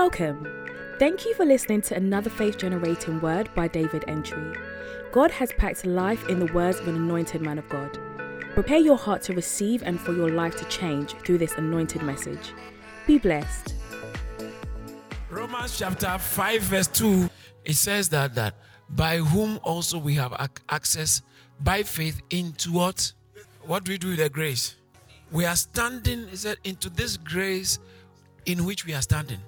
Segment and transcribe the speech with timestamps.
[0.00, 0.46] Welcome.
[1.00, 4.56] Thank you for listening to another faith generating word by David Entry.
[5.10, 7.98] God has packed life in the words of an anointed man of God.
[8.54, 12.52] Prepare your heart to receive and for your life to change through this anointed message.
[13.08, 13.74] Be blessed.
[15.28, 17.28] Romans chapter 5, verse 2,
[17.64, 18.54] it says that that
[18.90, 21.22] by whom also we have ac- access
[21.58, 23.12] by faith into what?
[23.62, 24.76] What do we do with the grace?
[25.32, 27.80] We are standing, he said, into this grace
[28.46, 29.40] in which we are standing.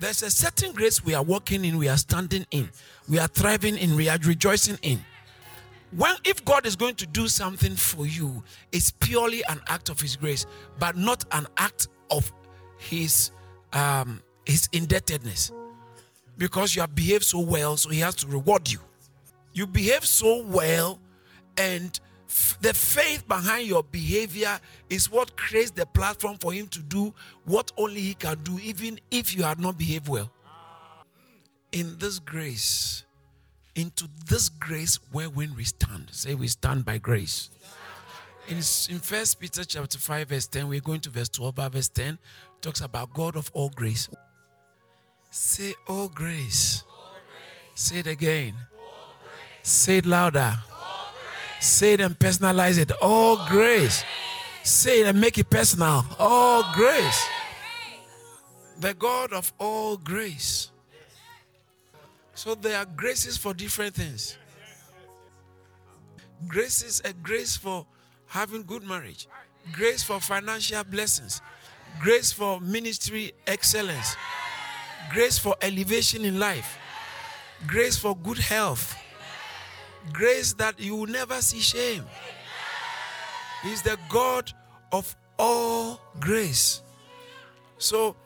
[0.00, 2.68] There's a certain grace we are walking in, we are standing in,
[3.08, 5.04] we are thriving in, we are rejoicing in.
[5.96, 8.42] When if God is going to do something for you,
[8.72, 10.46] it's purely an act of His grace,
[10.78, 12.30] but not an act of
[12.76, 13.30] His
[13.72, 15.50] um, His indebtedness.
[16.36, 18.78] Because you have behaved so well, so He has to reward you.
[19.52, 21.00] You behave so well,
[21.56, 21.98] and
[22.60, 24.58] the faith behind your behavior
[24.90, 27.14] is what creates the platform for Him to do
[27.44, 30.30] what only He can do, even if you have not behaved well.
[31.72, 33.04] In this grace,
[33.74, 36.08] into this grace wherein we stand.
[36.10, 37.50] Say we stand by grace.
[38.48, 41.88] In, in First Peter chapter 5, verse 10, we're going to verse 12, but verse
[41.88, 42.18] 10
[42.60, 44.08] talks about God of all grace.
[45.30, 46.82] Say all grace.
[47.74, 48.54] Say it again.
[49.62, 50.56] Say it louder.
[51.60, 52.92] Say it and personalize it.
[53.02, 54.04] All grace.
[54.62, 56.04] Say it and make it personal.
[56.18, 57.26] All grace.
[58.80, 60.70] The God of all grace.
[62.34, 64.38] So there are graces for different things.
[66.46, 67.84] Grace is a grace for
[68.28, 69.26] having good marriage,
[69.72, 71.40] grace for financial blessings,
[72.00, 74.14] grace for ministry excellence,
[75.12, 76.78] grace for elevation in life,
[77.66, 78.96] grace for good health,
[80.12, 82.04] grace that you will never see shame.
[83.62, 84.52] He's the God
[84.92, 86.82] of all grace.
[87.78, 88.16] So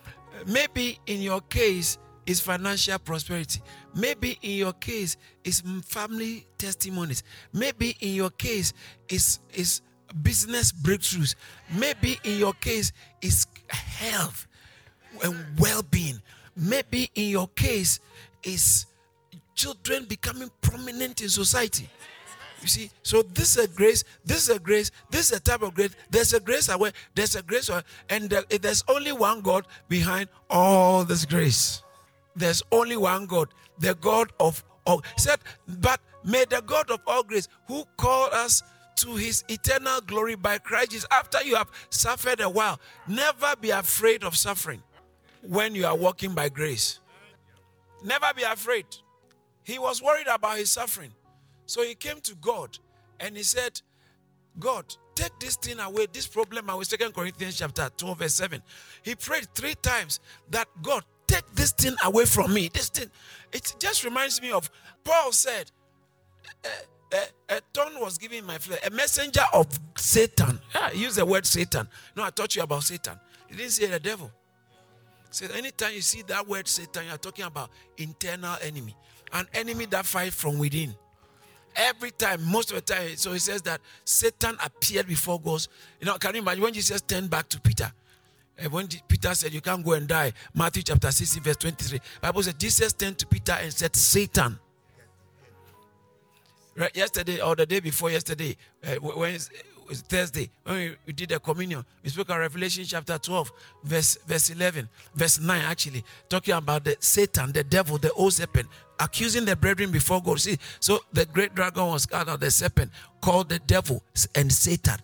[0.47, 3.61] maybe in your case, is financial prosperity.
[3.95, 7.23] Maybe in your case is family testimonies.
[7.53, 8.73] Maybe in your case
[9.09, 9.83] is is
[10.23, 11.35] business breakthroughs.
[11.75, 14.47] Maybe in your case is health
[15.23, 16.21] and well-being.
[16.57, 17.99] Maybe in your case
[18.43, 18.87] is
[19.55, 21.89] children becoming prominent in society.
[22.61, 25.63] You see, so this is a grace, this is a grace, this is a type
[25.63, 25.91] of grace.
[26.11, 27.69] There's a grace away, there's a grace,
[28.09, 31.83] and uh, there's only one God behind all this grace
[32.37, 33.49] there's only one God,
[33.79, 35.03] the God of all.
[35.17, 38.63] Said, but may the God of all grace, who called us
[38.97, 43.71] to his eternal glory by Christ Jesus, after you have suffered a while, never be
[43.71, 44.83] afraid of suffering
[45.43, 47.01] when you are walking by grace.
[48.05, 48.87] Never be afraid.
[49.73, 51.13] He was worried about his suffering.
[51.65, 52.77] So he came to God
[53.19, 53.81] and he said,
[54.59, 54.85] God,
[55.15, 56.85] take this thing away, this problem away.
[56.85, 58.63] Second Corinthians chapter 12, verse 7.
[59.03, 62.69] He prayed three times that God take this thing away from me.
[62.69, 63.09] This thing,
[63.51, 64.71] it just reminds me of
[65.05, 65.71] Paul said,
[66.63, 69.67] a, a, a thorn was given my flesh, a messenger of
[69.97, 70.61] Satan.
[70.75, 71.89] Yeah, he used the word Satan.
[72.15, 73.19] No, I taught you about Satan.
[73.49, 74.31] He didn't say the devil.
[75.31, 78.95] So anytime you see that word Satan, you're talking about internal enemy,
[79.33, 80.95] an enemy that fights from within.
[81.75, 85.67] Every time, most of the time, so he says that Satan appeared before God.
[86.01, 87.91] You know, can you imagine when Jesus turned back to Peter?
[88.59, 92.43] And when Peter said, You can't go and die, Matthew chapter 16, verse 23, Bible
[92.43, 94.59] said, Jesus turned to Peter and said, Satan.
[96.75, 99.39] Right, yesterday or the day before yesterday, uh, when
[100.01, 103.53] Thursday, when we, did the communion, we spoke on Revelation chapter 12,
[103.85, 108.69] verse, verse 11, verse 9, actually, talking about the Satan, the devil, the old serpent,
[108.99, 110.41] accusing the brethren before God.
[110.41, 114.03] See, so the great dragon was called out, the serpent, called the devil
[114.35, 114.97] and Satan.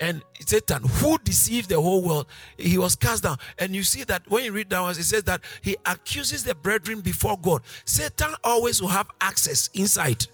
[0.00, 2.26] And Satan, who deceived the whole world,
[2.58, 3.38] he was cast down.
[3.58, 7.00] And you see that when you read down, it says that he accuses the brethren
[7.00, 7.62] before God.
[7.84, 10.26] Satan always will have access inside.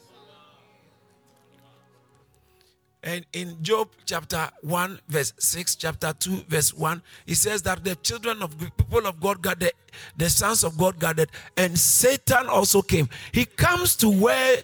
[3.02, 7.96] And in Job chapter 1, verse 6, chapter 2, verse 1, he says that the
[7.96, 9.72] children of people of God gathered,
[10.18, 13.08] the sons of God gathered, and Satan also came.
[13.32, 14.58] He comes to where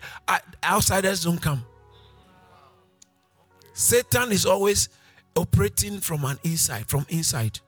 [0.62, 1.64] outsiders don't come.
[3.72, 4.90] Satan is always
[5.34, 7.60] operating from an inside, from inside.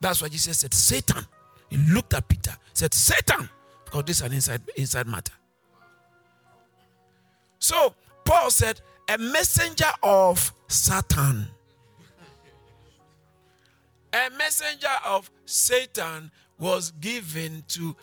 [0.00, 1.26] That's why Jesus said, Satan.
[1.68, 3.48] He looked at Peter, said, Satan,
[3.84, 5.32] because this is an inside, inside matter.
[7.58, 7.94] So
[8.24, 11.48] Paul said, a messenger of Satan.
[14.12, 17.94] A messenger of Satan was given to,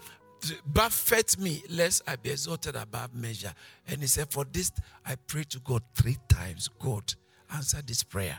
[0.41, 3.53] to buffet me, lest I be exalted above measure.
[3.88, 4.71] And he said, For this
[5.05, 6.69] I pray to God three times.
[6.79, 7.13] God,
[7.53, 8.38] answer this prayer.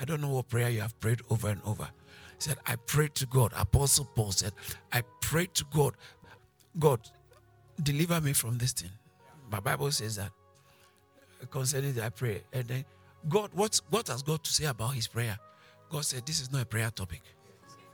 [0.00, 1.84] I don't know what prayer you have prayed over and over.
[1.84, 3.52] He said, I pray to God.
[3.56, 4.52] Apostle Paul said,
[4.92, 5.94] I pray to God.
[6.78, 7.00] God,
[7.82, 8.90] deliver me from this thing.
[9.50, 10.30] My Bible says that
[11.50, 12.42] concerning that I pray.
[12.52, 12.84] And then
[13.28, 15.38] God, what, what has God to say about his prayer?
[15.90, 17.22] God said, This is not a prayer topic.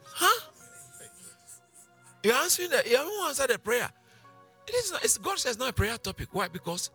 [0.05, 0.51] Huh?
[2.23, 2.89] You're answering that.
[2.89, 3.91] You haven't answered the prayer.
[4.67, 6.29] It is not, it's, God says not a prayer topic.
[6.33, 6.49] Why?
[6.49, 6.91] Because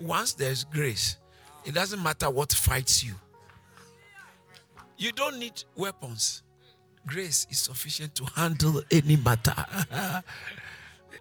[0.00, 1.18] once there's grace,
[1.64, 3.14] it doesn't matter what fights you.
[4.96, 6.42] You don't need weapons.
[7.06, 9.54] Grace is sufficient to handle any matter.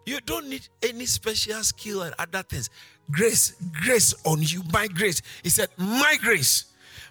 [0.05, 2.69] you don't need any special skill and other things.
[3.11, 5.21] Grace, grace on you, my grace.
[5.43, 6.65] He said, My grace,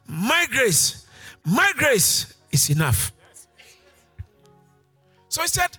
[0.07, 1.07] my grace,
[1.45, 3.13] my grace is enough.
[5.29, 5.77] So he said,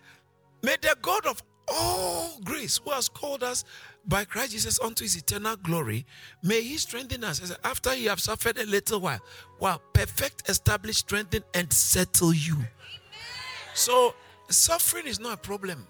[0.62, 3.64] May the God of all grace, who has called us
[4.06, 6.06] by Christ Jesus unto his eternal glory,
[6.44, 9.20] may he strengthen us after you have suffered a little while,
[9.60, 12.58] while perfect, establish, strengthen, and settle you.
[13.74, 14.16] So,
[14.50, 15.88] suffering is not a problem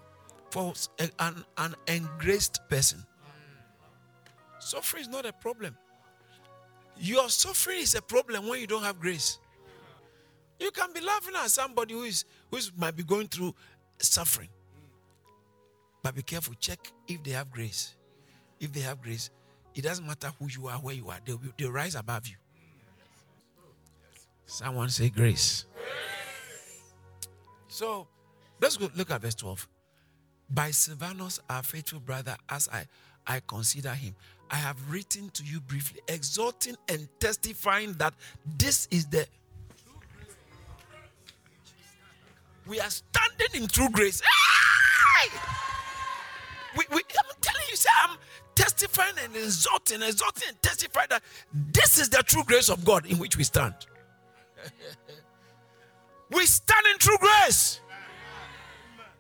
[0.52, 3.06] for an, an engraced person.
[4.70, 5.76] Suffering is not a problem.
[6.96, 9.40] Your suffering is a problem when you don't have grace.
[10.60, 13.56] You can be laughing at somebody who is who is, might be going through
[13.98, 14.50] suffering.
[16.04, 17.96] But be careful, check if they have grace.
[18.60, 19.32] If they have grace,
[19.74, 22.36] it doesn't matter who you are, where you are, they'll, they'll rise above you.
[24.46, 25.66] Someone say grace.
[27.70, 28.08] So
[28.62, 29.68] let's go look at verse 12.
[30.52, 32.86] By Silvanus, our faithful brother, as I,
[33.26, 34.16] I consider him,
[34.52, 38.14] I have written to you briefly, exhorting and testifying that
[38.58, 39.28] this is the
[42.70, 44.22] we are standing in true grace.
[46.78, 48.16] We, we, I'm telling you, say, I'm
[48.54, 53.18] testifying and exhorting, exhorting and testifying that this is the true grace of God in
[53.18, 53.74] which we stand.
[56.30, 57.82] we stand in true grace.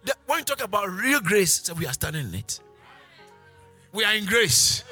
[0.05, 2.59] The, when you talk about real grace, so we are standing in it.
[3.91, 4.83] We are in grace.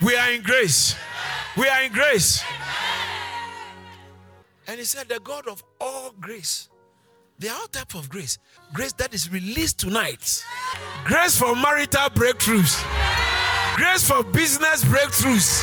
[0.00, 0.94] We are in grace.
[1.56, 2.42] We are in grace.
[4.66, 6.68] And he said, The God of all grace.
[7.44, 8.38] Are all type of grace.
[8.72, 10.44] Grace that is released tonight.
[11.04, 12.84] Grace for marital breakthroughs.
[13.76, 15.62] Grace for business breakthroughs.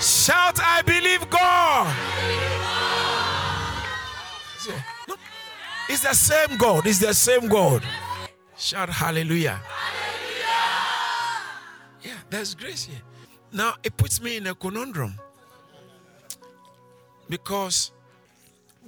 [0.00, 1.96] Shout, I believe God.
[5.88, 6.86] It's the same God.
[6.86, 7.82] It's the same God.
[8.56, 9.60] Shout hallelujah.
[12.32, 13.02] There's grace here.
[13.52, 15.18] Now it puts me in a conundrum.
[17.28, 17.92] Because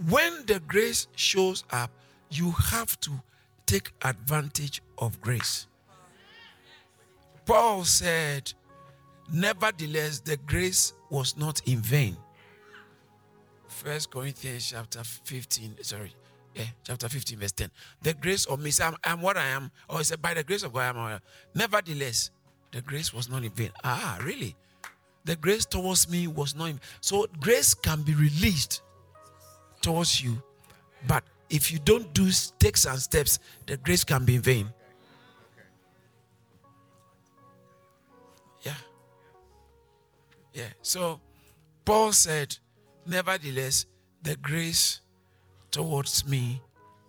[0.09, 1.91] when the grace shows up,
[2.31, 3.11] you have to
[3.67, 5.67] take advantage of grace.
[7.45, 8.51] Paul said,
[9.31, 12.17] Nevertheless, the grace was not in vain.
[13.69, 16.15] First Corinthians chapter 15, sorry,
[16.55, 17.71] yeah, chapter 15, verse 10.
[18.01, 20.63] The grace of me, I'm, I'm what I am, or he said, By the grace
[20.63, 21.21] of God, I am.
[21.55, 22.31] Nevertheless,
[22.75, 23.71] the grace was not in vain.
[23.85, 24.57] Ah, really?
[25.25, 26.81] The grace towards me was not in vain.
[27.01, 28.83] So grace can be released
[29.81, 30.43] towards you,
[31.07, 32.29] but if you don't do
[32.59, 34.73] takes and steps, the grace can be in vain.
[38.63, 38.75] Yeah.
[40.53, 40.69] Yeah.
[40.83, 41.21] So
[41.85, 42.59] Paul said,
[43.07, 43.87] Nevertheless,
[44.23, 45.01] the grace
[45.71, 46.61] towards me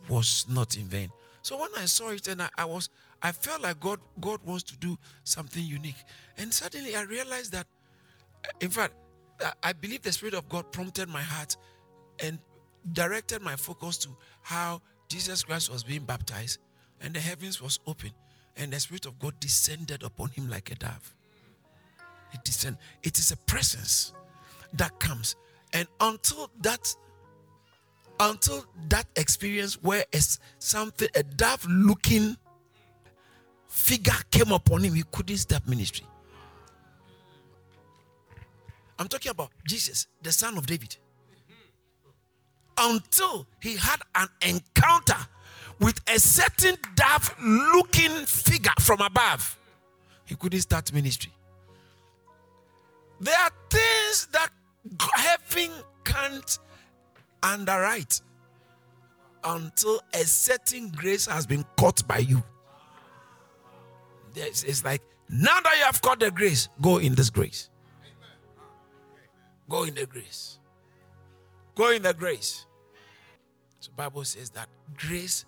[0.09, 1.09] was not in vain.
[1.41, 2.89] So when I saw it and I, I, was
[3.25, 6.03] I felt like God God wants to do something unique.
[6.37, 7.65] And suddenly I realized that
[8.59, 8.93] in fact
[9.63, 11.57] I believe the Spirit of God prompted my heart
[12.19, 12.37] and
[12.93, 14.09] directed my focus to
[14.43, 14.79] how
[15.09, 16.59] Jesus Christ was being baptized
[17.01, 18.11] and the heavens was open
[18.57, 21.15] and the Spirit of God descended upon him like a dove.
[22.31, 22.77] It descend.
[23.01, 24.13] It is a presence
[24.73, 25.35] that comes.
[25.73, 26.95] And until that
[28.19, 30.19] until that experience where a,
[30.59, 32.37] something a dove looking
[33.75, 36.05] figure came upon him, he couldn't start ministry.
[38.97, 40.97] I'm talking about Jesus, the son of David
[42.77, 45.17] until he had an encounter
[45.79, 49.57] with a certain dove looking figure from above.
[50.25, 51.31] He couldn't start ministry.
[53.19, 54.49] There are things that
[55.13, 55.71] heaven
[56.03, 56.59] can't
[57.43, 58.21] underwrite
[59.43, 62.43] until a certain grace has been caught by you.
[64.35, 67.69] It's like, now that you have got the grace, go in this grace.
[69.69, 70.59] Go in the grace.
[71.73, 72.65] Go in the grace.
[73.79, 75.45] So Bible says that grace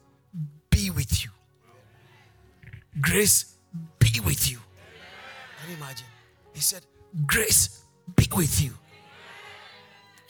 [0.70, 1.32] be with you.
[3.00, 3.56] Grace
[4.00, 4.58] be with you.
[5.62, 6.08] Can you imagine?
[6.53, 6.82] He said,
[7.25, 7.84] Grace
[8.15, 8.72] be with you.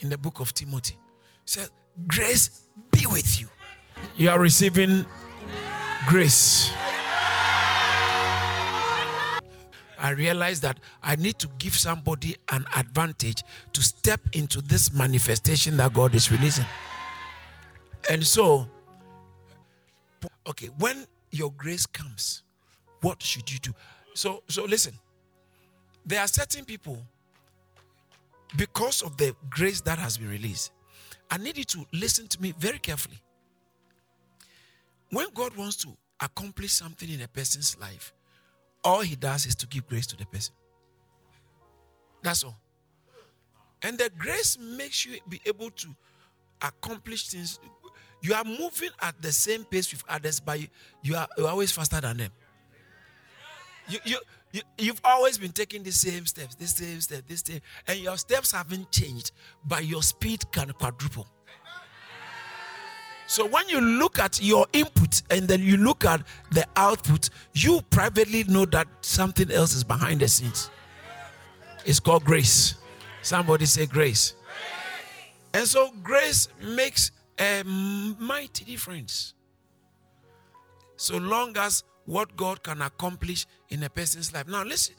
[0.00, 0.94] In the book of Timothy.
[0.94, 1.68] He said,
[2.06, 3.48] Grace be with you.
[4.16, 5.04] You are receiving
[6.06, 6.70] grace.
[9.98, 15.76] I realized that I need to give somebody an advantage to step into this manifestation
[15.78, 16.66] that God is releasing.
[18.08, 18.68] And so,
[20.46, 22.42] okay, when your grace comes,
[23.00, 23.72] what should you do?
[24.14, 24.94] So, so listen.
[26.06, 27.02] There are certain people
[28.56, 30.72] because of the grace that has been released.
[31.30, 33.20] I need you to listen to me very carefully.
[35.10, 35.88] When God wants to
[36.20, 38.12] accomplish something in a person's life,
[38.84, 40.54] all he does is to give grace to the person.
[42.22, 42.56] That's all.
[43.82, 45.88] And the grace makes you be able to
[46.62, 47.60] accomplish things.
[48.20, 50.58] You are moving at the same pace with others, but
[51.02, 52.30] you are, you are always faster than them.
[53.88, 54.18] You, you,
[54.52, 58.16] you, you've always been taking the same steps, the same step, this step, and your
[58.16, 59.32] steps haven't changed,
[59.64, 61.26] but your speed can quadruple.
[63.28, 67.82] So when you look at your input and then you look at the output, you
[67.90, 70.70] privately know that something else is behind the scenes.
[71.84, 72.76] It's called grace.
[73.20, 74.32] Somebody say grace.
[75.52, 79.34] And so grace makes a mighty difference.
[80.96, 84.48] So long as what God can accomplish in a person's life.
[84.48, 84.94] Now listen,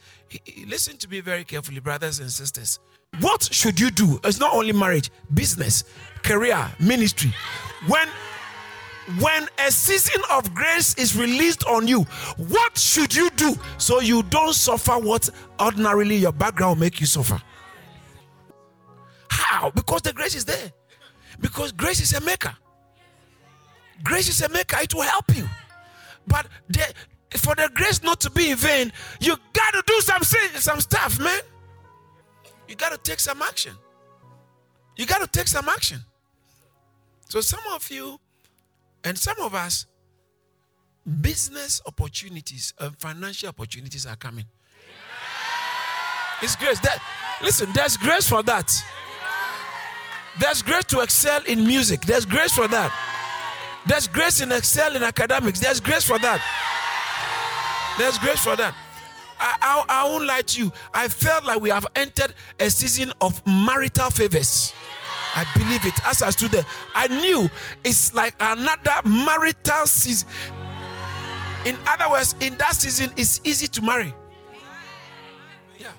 [0.67, 2.79] listen to me very carefully, brothers and sisters.
[3.19, 4.19] What should you do?
[4.23, 5.83] It's not only marriage, business,
[6.23, 7.33] career, ministry.
[7.87, 8.07] When
[9.17, 12.03] when a season of grace is released on you,
[12.37, 15.27] what should you do so you don't suffer what
[15.59, 17.41] ordinarily your background make you suffer?
[19.29, 19.71] How?
[19.71, 20.71] Because the grace is there.
[21.39, 22.55] Because grace is a maker.
[24.03, 24.77] Grace is a maker.
[24.79, 25.49] It will help you.
[26.27, 26.93] But the,
[27.35, 31.19] for the grace not to be in vain, you got to do some some stuff,
[31.19, 31.41] man.
[32.69, 33.73] You got to take some action.
[34.95, 35.99] You got to take some action.
[37.27, 38.19] So some of you
[39.03, 39.87] and some of us,
[41.21, 44.45] business opportunities and financial opportunities are coming.
[46.43, 46.79] It's grace.
[46.81, 47.01] That,
[47.41, 48.71] listen, there's grace for that.
[50.39, 52.01] There's grace to excel in music.
[52.01, 52.93] There's grace for that.
[53.87, 55.59] There's grace in excel in academics.
[55.59, 56.39] There's grace for that.
[57.97, 58.75] There's grace for that.
[59.39, 60.71] I, I, I won't lie to you.
[60.93, 64.73] I felt like we have entered a season of marital favors.
[65.35, 65.93] I believe it.
[66.05, 66.65] As I stood there,
[66.95, 67.49] I knew
[67.83, 70.27] it's like another marital season.
[71.65, 74.13] In other words, in that season, it's easy to marry.
[75.77, 75.91] Yeah.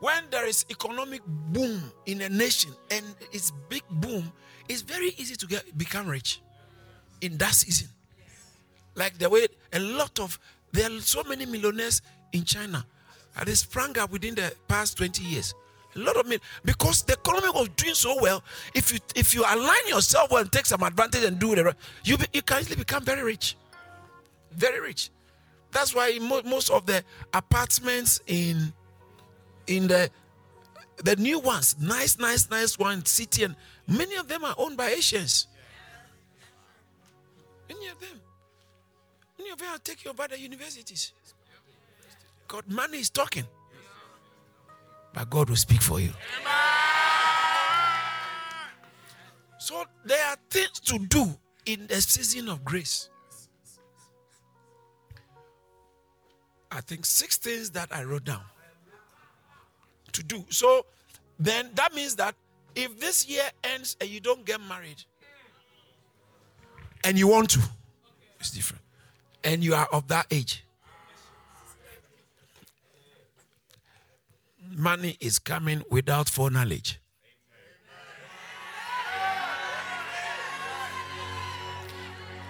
[0.00, 4.32] When there is economic boom in a nation and it's big boom,
[4.68, 6.40] it's very easy to get become rich
[7.20, 7.88] in that season.
[8.94, 10.38] Like the way a lot of
[10.74, 12.02] there are so many millionaires
[12.32, 12.84] in China.
[13.36, 15.54] And they sprang up within the past 20 years.
[15.96, 18.42] A lot of men because the economy was doing so well.
[18.74, 22.18] If you if you align yourself well and take some advantage and do it, you
[22.18, 23.56] be, you can easily become very rich,
[24.50, 25.10] very rich.
[25.70, 28.72] That's why most of the apartments in
[29.68, 30.10] in the
[31.04, 33.54] the new ones, nice, nice, nice one city, and
[33.86, 35.46] many of them are owned by Asians.
[37.68, 38.20] Many of them,
[39.44, 41.12] many of them are taken over the universities.
[42.48, 43.46] God, money is talking
[45.14, 46.10] but God will speak for you.
[49.58, 51.26] So there are things to do
[51.64, 53.08] in the season of grace.
[56.70, 58.42] I think six things that I wrote down
[60.12, 60.44] to do.
[60.50, 60.84] So
[61.38, 62.34] then that means that
[62.74, 65.02] if this year ends and you don't get married
[67.04, 67.60] and you want to,
[68.40, 68.83] it's different.
[69.44, 70.64] And you are of that age,
[74.76, 76.98] money is coming without foreknowledge.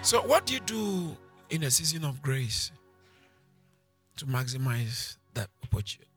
[0.01, 1.17] So, what do you do
[1.49, 2.71] in a season of grace
[4.17, 6.11] to maximize that opportunity?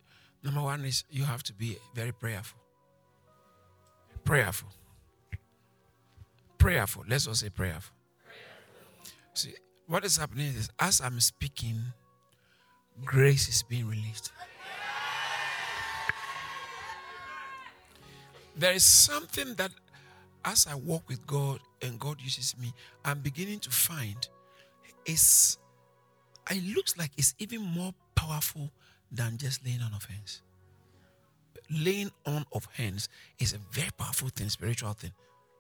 [0.45, 2.59] Number one is you have to be very prayerful.
[4.25, 4.69] Prayerful.
[6.59, 7.05] Prayerful.
[7.09, 7.95] Let's all say prayerful.
[8.25, 9.13] prayerful.
[9.33, 9.55] See,
[9.89, 11.81] what is happening is as I'm speaking,
[13.05, 14.33] grace is being released.
[18.55, 19.71] There is something that
[20.45, 22.73] as I walk with God and God uses me,
[23.05, 24.17] I'm beginning to find
[25.07, 25.57] is
[26.51, 28.71] it looks like it's even more powerful
[29.11, 30.43] than just laying on of hands.
[31.71, 35.13] Laying on of hands is a very powerful thing, spiritual thing,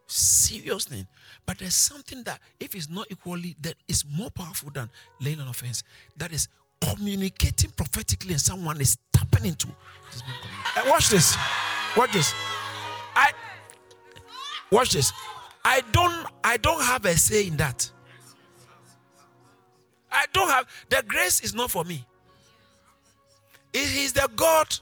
[0.08, 1.06] serious thing.
[1.46, 5.48] But there's something that, if it's not equally, that is more powerful than laying on
[5.48, 5.84] of hands.
[6.16, 6.48] That is
[6.80, 9.68] communicating prophetically, and someone is tapping into.
[10.76, 11.36] Uh, watch this.
[11.96, 12.34] Watch this.
[13.14, 13.32] I
[14.70, 15.12] Watch this.
[15.64, 17.90] I don't I don't have a say in that.
[20.10, 22.04] I don't have the grace is not for me.
[23.72, 24.78] It is the God.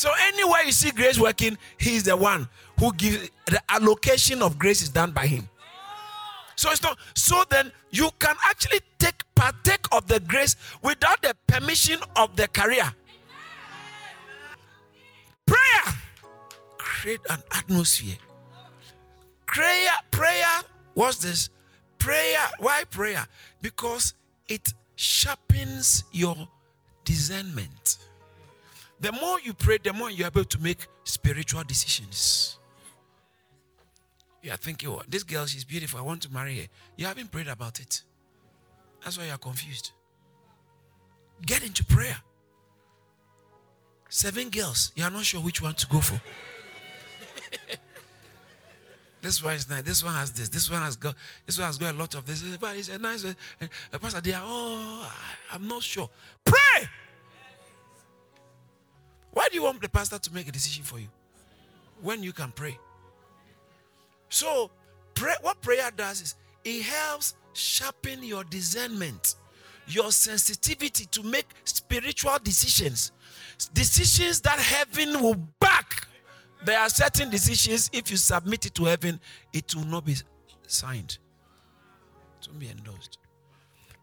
[0.00, 4.58] So anywhere you see grace working, he is the one who gives the allocation of
[4.58, 5.46] grace is done by him.
[6.56, 11.36] So it's not so then you can actually take partake of the grace without the
[11.46, 12.90] permission of the career.
[15.44, 15.94] Prayer
[16.78, 18.16] create an atmosphere.
[19.44, 20.62] Prayer, prayer,
[20.94, 21.50] what's this?
[21.98, 23.26] Prayer, why prayer?
[23.60, 24.14] Because
[24.48, 26.48] it sharpens your
[27.04, 27.98] discernment.
[29.00, 32.58] The more you pray, the more you're able to make spiritual decisions.
[34.42, 35.98] You are thinking, oh, this girl, she's beautiful.
[35.98, 36.66] I want to marry her.
[36.96, 38.02] You haven't prayed about it.
[39.02, 39.92] That's why you're confused.
[41.44, 42.16] Get into prayer.
[44.08, 46.20] Seven girls, you are not sure which one to go for.
[49.22, 49.82] this one is nice.
[49.82, 50.48] This one has this.
[50.48, 51.14] This one has got.
[51.46, 52.42] This one has got a lot of this.
[52.56, 53.24] But it's a nice.
[53.24, 53.34] Uh,
[53.98, 54.42] pastor, they are.
[54.44, 55.12] Oh,
[55.52, 56.10] I'm not sure.
[56.44, 56.88] Pray.
[59.32, 61.08] Why do you want the pastor to make a decision for you
[62.02, 62.78] when you can pray?
[64.28, 64.70] So,
[65.14, 66.34] pray, what prayer does is
[66.64, 69.34] it helps sharpen your discernment,
[69.86, 73.12] your sensitivity to make spiritual decisions,
[73.72, 76.06] decisions that heaven will back.
[76.64, 79.18] There are certain decisions, if you submit it to heaven,
[79.52, 80.16] it will not be
[80.66, 81.18] signed,
[82.40, 83.18] it will be endorsed.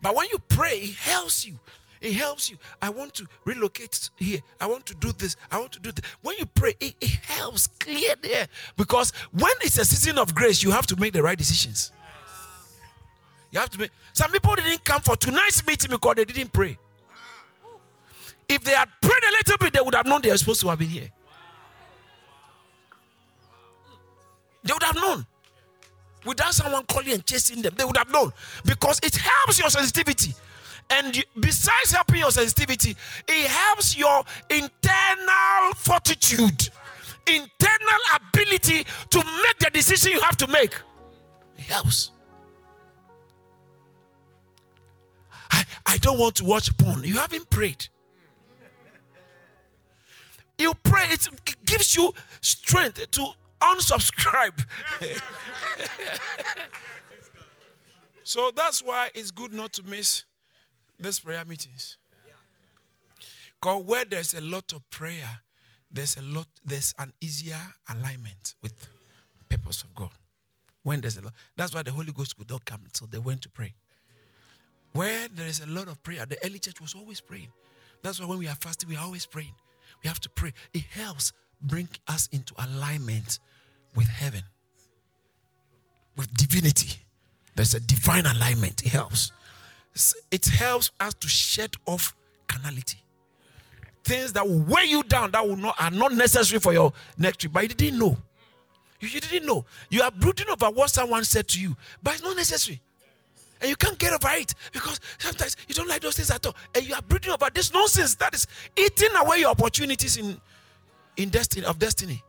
[0.01, 1.59] But when you pray, it helps you.
[2.01, 2.57] It helps you.
[2.81, 4.39] I want to relocate here.
[4.59, 5.35] I want to do this.
[5.51, 6.05] I want to do this.
[6.21, 8.47] When you pray, it, it helps clear there.
[8.75, 11.91] Because when it's a season of grace, you have to make the right decisions.
[13.51, 13.91] You have to make.
[14.13, 16.77] Some people didn't come for tonight's meeting because they didn't pray.
[18.49, 20.69] If they had prayed a little bit, they would have known they were supposed to
[20.69, 21.09] have been here.
[24.63, 25.25] They would have known.
[26.25, 28.31] Without someone calling and chasing them, they would have known.
[28.65, 30.33] Because it helps your sensitivity.
[30.89, 32.95] And besides helping your sensitivity,
[33.27, 36.69] it helps your internal fortitude,
[37.27, 40.73] internal ability to make the decision you have to make.
[41.57, 42.11] It helps.
[45.51, 47.03] I, I don't want to watch porn.
[47.03, 47.87] You haven't prayed.
[50.57, 51.27] You pray, it
[51.65, 53.27] gives you strength to
[53.61, 54.65] unsubscribe.
[58.23, 60.23] so that's why it's good not to miss
[60.99, 61.97] these prayer meetings.
[63.59, 65.41] Because where there's a lot of prayer,
[65.91, 68.73] there's a lot, there's an easier alignment with
[69.49, 70.11] purpose of God.
[70.83, 73.41] When there's a lot, that's why the Holy Ghost could not come until they went
[73.41, 73.73] to pray.
[74.93, 77.49] Where there is a lot of prayer, the early church was always praying.
[78.03, 79.53] That's why when we are fasting, we are always praying.
[80.03, 80.53] We have to pray.
[80.73, 83.39] It helps bring us into alignment
[83.95, 84.43] with heaven,
[86.15, 86.99] with divinity.
[87.55, 88.83] There's a divine alignment.
[88.85, 89.31] It helps.
[90.31, 92.15] It helps us to shed off
[92.47, 92.97] carnality.
[94.03, 97.41] Things that will weigh you down that will not are not necessary for your next
[97.41, 98.17] trip, but you didn't know.
[98.99, 99.65] You, you didn't know.
[99.89, 102.81] You are brooding over what someone said to you, but it's not necessary.
[103.59, 106.55] And you can't get over it because sometimes you don't like those things at all.
[106.75, 110.39] And you are brooding over this nonsense that is eating away your opportunities in,
[111.17, 112.23] in destiny of destiny.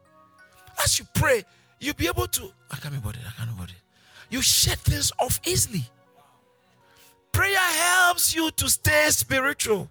[0.82, 1.44] As you pray,
[1.80, 3.76] you'll be able to I can't be bothered, I can't be bothered.
[4.30, 5.84] You shed things off easily.
[7.38, 9.88] Prayer helps you to stay spiritual.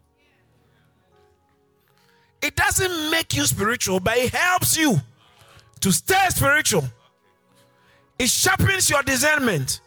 [2.42, 4.98] It doesn't make you spiritual, but it helps you
[5.80, 6.84] to stay spiritual.
[8.20, 9.82] It sharpens your discernment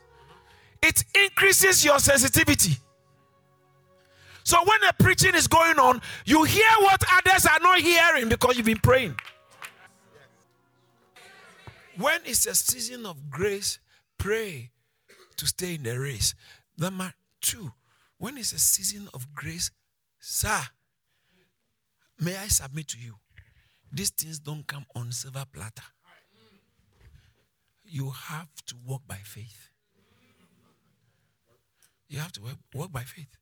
[0.82, 2.76] it increases your sensitivity.
[4.44, 8.56] So when a preaching is going on, you hear what others are not hearing because
[8.56, 9.14] you've been praying.
[11.96, 13.78] When it's a season of grace,
[14.16, 14.70] pray
[15.36, 16.34] to stay in the race.
[16.78, 17.72] Number two,
[18.18, 19.70] when it's a season of grace,
[20.18, 20.60] sir,
[22.18, 23.14] may I submit to you?
[23.92, 25.82] These things don't come on silver platter.
[27.84, 29.70] You have to walk by faith.
[32.08, 33.36] You have to work, work by faith.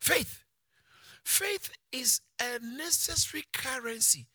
[0.00, 0.44] Faith.
[1.24, 4.26] Faith is a necessary currency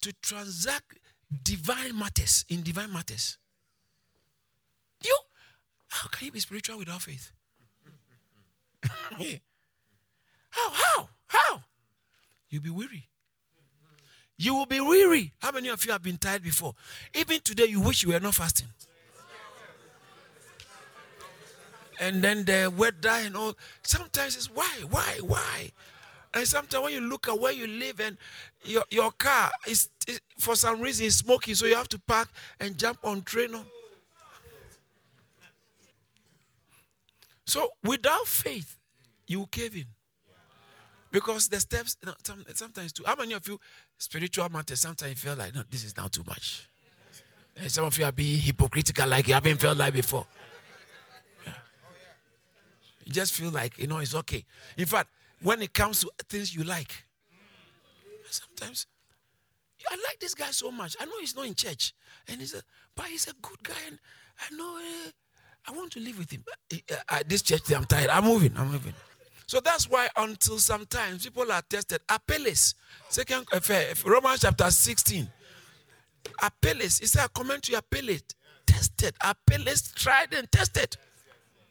[0.00, 0.98] to transact
[1.42, 3.38] divine matters in divine matters.
[5.02, 5.16] You,
[5.88, 7.32] how can you be spiritual without faith?
[10.50, 11.62] how, how, how?
[12.48, 13.08] You'll be weary.
[14.36, 15.32] You will be weary.
[15.40, 16.74] How many of you have been tired before?
[17.14, 18.68] Even today, you wish you were not fasting
[22.00, 23.54] and then the weather and all.
[23.82, 25.70] Sometimes it's why, why, why?
[26.32, 28.16] And sometimes when you look at where you live and
[28.64, 32.28] your, your car is, is for some reason is smoking, so you have to park
[32.60, 33.54] and jump on train.
[37.46, 38.78] So without faith,
[39.26, 39.86] you cave in.
[41.10, 41.96] Because the steps,
[42.54, 43.04] sometimes too.
[43.06, 43.60] How many of you
[43.98, 44.80] spiritual matters?
[44.80, 46.68] Sometimes feel like, no, this is now too much.
[47.56, 50.26] And some of you are being hypocritical, like you haven't felt like before.
[51.46, 51.52] Yeah.
[53.04, 54.44] You just feel like you know it's okay.
[54.76, 55.08] In fact,
[55.40, 57.04] when it comes to things you like,
[58.28, 58.88] sometimes
[59.88, 60.96] I like this guy so much.
[60.98, 61.94] I know he's not in church,
[62.26, 62.62] and he's a,
[62.96, 63.98] but he's a good guy, and
[64.40, 65.10] I know uh,
[65.66, 66.44] I want to live with him.
[66.72, 68.10] Uh, uh, this church, I'm tired.
[68.10, 68.52] I'm moving.
[68.56, 68.94] I'm moving.
[69.46, 72.00] So that's why until sometimes people are tested.
[72.08, 72.74] Apelles,
[73.08, 73.60] second uh,
[74.04, 75.28] Romans chapter 16.
[76.42, 78.22] Apelles, is said, comment to Apelles,
[78.66, 79.14] tested.
[79.22, 80.96] Apelles tried and tested.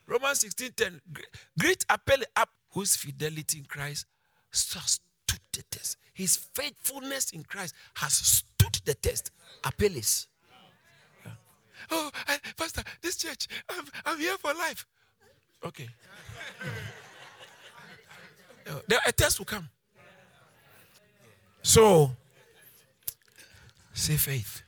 [0.05, 1.01] Romans 16 10.
[1.59, 2.25] Great Apelles,
[2.71, 4.05] whose fidelity in Christ
[4.51, 5.97] stood the test.
[6.13, 9.31] His faithfulness in Christ has stood the test.
[9.63, 10.27] Apelles.
[11.95, 14.87] Oh, I, Pastor, this church, I'm, I'm here for life.
[15.63, 15.87] Okay.
[18.67, 19.69] Uh, there, a test will come.
[21.61, 22.11] So,
[23.93, 24.63] say faith.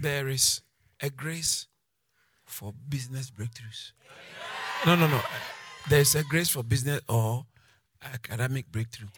[0.00, 0.60] There is
[1.02, 1.66] a grace
[2.44, 3.92] for business breakthroughs.
[4.86, 5.20] No, no, no.
[5.88, 7.46] There's a grace for business or
[8.14, 9.08] academic breakthrough.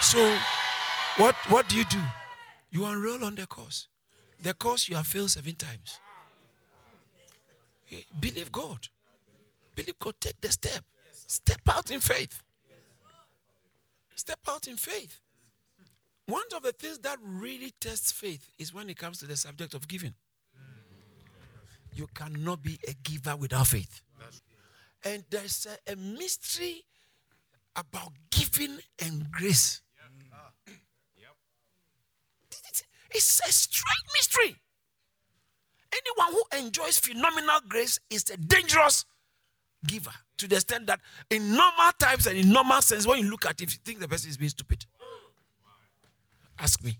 [0.00, 0.36] So,
[1.18, 2.00] what, what do you do?
[2.72, 3.86] You enroll on the course.
[4.42, 5.98] The course you have failed seven times.
[7.90, 8.86] Eh, believe God.
[9.74, 10.14] Believe God.
[10.20, 10.84] Take the step.
[11.26, 12.42] Step out in faith.
[14.14, 15.20] Step out in faith.
[16.26, 19.74] One of the things that really tests faith is when it comes to the subject
[19.74, 20.14] of giving.
[21.94, 24.02] You cannot be a giver without faith.
[25.04, 26.84] And there's a, a mystery
[27.74, 29.80] about giving and grace.
[33.10, 34.56] It's a strange mystery.
[35.92, 39.04] Anyone who enjoys phenomenal grace is a dangerous
[39.86, 43.46] giver to the extent that in normal times and in normal sense, when you look
[43.46, 44.84] at it, you think the person is being stupid.
[46.58, 46.98] Ask me.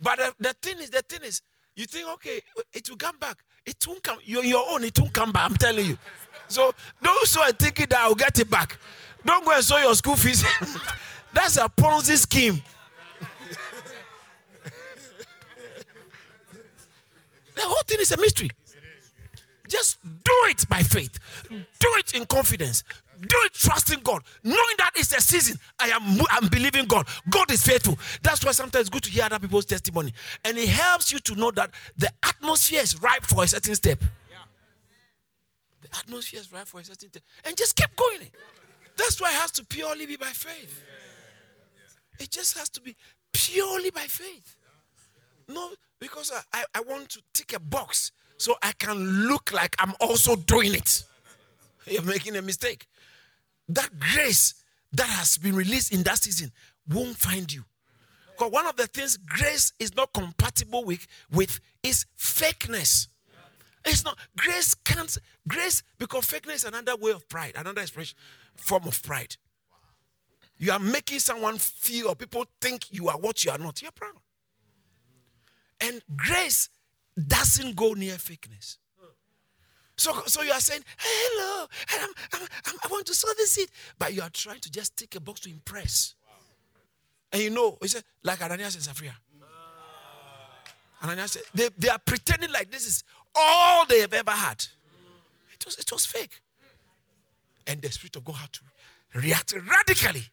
[0.00, 1.42] But the, the thing is, the thing is,
[1.74, 2.40] you think, okay,
[2.72, 3.38] it will come back.
[3.64, 4.18] It won't come.
[4.24, 5.50] You're your own, it won't come back.
[5.50, 5.98] I'm telling you.
[6.48, 8.78] So those who are thinking that I'll get it back,
[9.24, 10.44] don't go and show your school fees.
[11.32, 12.62] That's a Ponzi scheme.
[17.58, 18.50] The whole thing is a mystery.
[19.68, 21.18] Just do it by faith.
[21.50, 22.84] Do it in confidence.
[23.20, 25.58] Do it trusting God, knowing that it's a season.
[25.80, 27.06] I am I'm believing God.
[27.28, 27.98] God is faithful.
[28.22, 30.12] That's why sometimes it's good to hear other people's testimony.
[30.44, 33.98] And it helps you to know that the atmosphere is ripe for a certain step.
[35.82, 37.22] The atmosphere is ripe for a certain step.
[37.44, 38.28] And just keep going.
[38.96, 40.82] That's why it has to purely be by faith.
[42.20, 42.94] It just has to be
[43.32, 44.57] purely by faith.
[45.48, 49.94] No, because I, I, want to tick a box so I can look like I'm
[50.00, 51.04] also doing it.
[51.86, 52.86] You're making a mistake.
[53.68, 56.52] That grace that has been released in that season
[56.92, 57.64] won't find you.
[58.32, 63.08] Because one of the things grace is not compatible with, with is fakeness.
[63.84, 68.16] It's not grace can't grace because fakeness is another way of pride, another expression
[68.56, 69.36] form of pride.
[70.58, 73.80] You are making someone feel or people think you are what you are not.
[73.80, 74.12] You're proud.
[75.80, 76.68] And grace
[77.26, 78.76] doesn't go near fakeness.
[79.96, 83.68] So, so you are saying, hello, I'm, I'm, I'm, i want to sow this seed.
[83.98, 86.14] But you are trying to just take a box to impress.
[87.32, 89.16] And you know, he said, like Ananias and Sapphira.
[91.02, 93.02] Ananias said, they, they are pretending like this is
[93.34, 94.64] all they have ever had.
[95.52, 96.40] It was, it was fake.
[97.66, 98.60] And the Spirit of God had to
[99.14, 100.24] react radically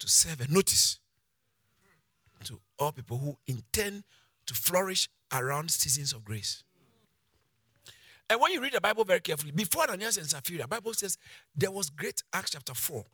[0.00, 0.98] to serve a notice
[2.78, 4.04] all people who intend
[4.46, 6.62] to flourish around seasons of grace.
[8.30, 11.18] And when you read the Bible very carefully, before Ananias and Sapphira, the Bible says
[11.54, 13.04] there was great, Acts chapter 4.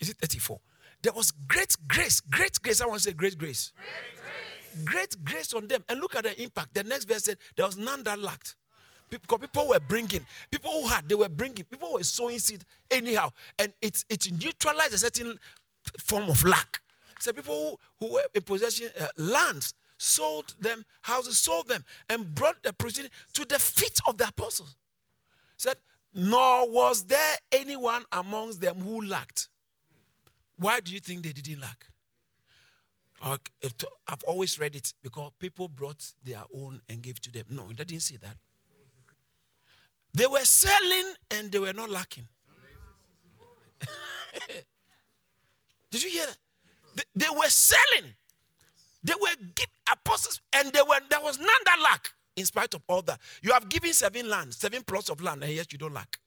[0.00, 0.58] Is it 34?
[1.02, 2.80] There was great grace, great grace.
[2.80, 3.72] I want to say great grace.
[3.76, 4.84] Great grace.
[4.84, 5.84] Great grace on them.
[5.88, 6.74] And look at the impact.
[6.74, 8.56] The next verse said there was none that lacked.
[9.08, 13.30] Because people were bringing, people who had, they were bringing, people were sowing seed anyhow.
[13.58, 15.38] And it, it neutralized a certain
[16.00, 16.80] form of lack.
[17.18, 22.34] So people who, who were in possession uh, lands sold them houses, sold them, and
[22.34, 24.76] brought the proceeds to the feet of the apostles.
[25.56, 25.76] Said,
[26.14, 29.48] nor was there anyone amongst them who lacked.
[30.58, 31.86] Why do you think they didn't lack?
[33.22, 37.44] I've always read it because people brought their own and gave to them.
[37.50, 38.36] No, they didn't say that.
[40.14, 42.28] They were selling and they were not lacking.
[45.90, 46.38] Did you hear that?
[47.14, 48.12] They, were selling.
[49.02, 49.28] They were
[49.92, 52.10] apostles, and they were there was none that lack.
[52.36, 55.52] In spite of all that, you have given seven land, seven plots of land, and
[55.52, 56.18] yet you don't lack.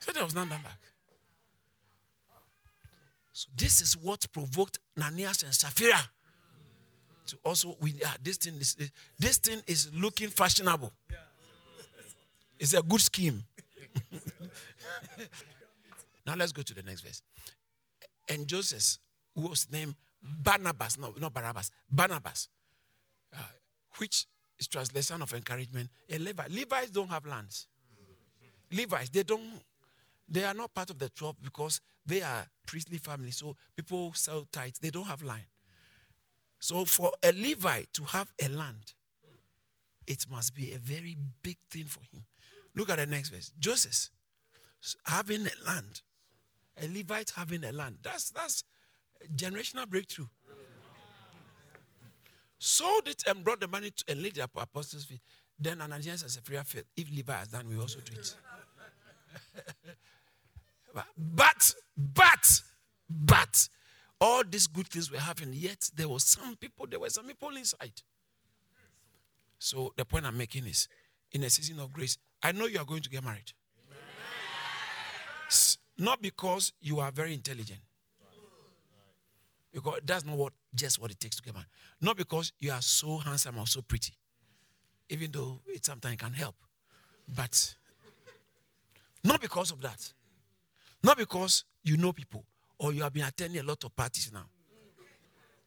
[0.00, 0.78] So there was none that lack.
[3.32, 6.00] So this is what provoked Ananias and Sapphira
[7.26, 8.76] to also we ah, this thing is
[9.18, 10.92] this thing is looking fashionable.
[12.58, 13.44] It's a good scheme.
[16.26, 17.22] now let's go to the next verse.
[18.28, 18.98] And Joseph,
[19.34, 22.48] who was named Barnabas, no, not Barabbas, Barnabas,
[23.34, 23.38] uh,
[23.98, 24.26] which
[24.58, 25.90] is translation of encouragement.
[26.10, 26.44] A Levi.
[26.50, 27.68] Levites don't have lands.
[28.72, 29.62] Levites, they don't,
[30.28, 33.30] they are not part of the 12 because they are priestly family.
[33.30, 35.44] So people sell tithes, they don't have land.
[36.58, 38.94] So for a Levite to have a land,
[40.06, 42.24] it must be a very big thing for him.
[42.74, 43.52] Look at the next verse.
[43.58, 44.10] Joseph
[45.04, 46.02] having a land,
[46.82, 47.98] a Levite having a land.
[48.02, 48.64] That's that's
[49.34, 50.26] generational breakthrough.
[52.58, 55.20] Sold it um, and brought the money to and laid the apostles' feet.
[55.58, 56.84] Then Ananias and Sapphira faith.
[56.96, 58.34] If Levi has done, we also do it.
[61.16, 62.60] but, but,
[63.08, 63.68] but,
[64.20, 67.54] all these good things were happening, yet there were some people, there were some people
[67.56, 67.92] inside.
[69.58, 70.88] So the point I'm making is
[71.32, 73.52] in a season of grace, I know you are going to get married.
[75.98, 77.80] Not because you are very intelligent.
[79.72, 81.66] Because that's not what just what it takes to get married.
[82.00, 84.12] Not because you are so handsome or so pretty.
[85.08, 86.54] Even though it sometimes can help.
[87.34, 87.74] But
[89.22, 90.12] not because of that.
[91.02, 92.44] Not because you know people
[92.78, 94.46] or you have been attending a lot of parties now.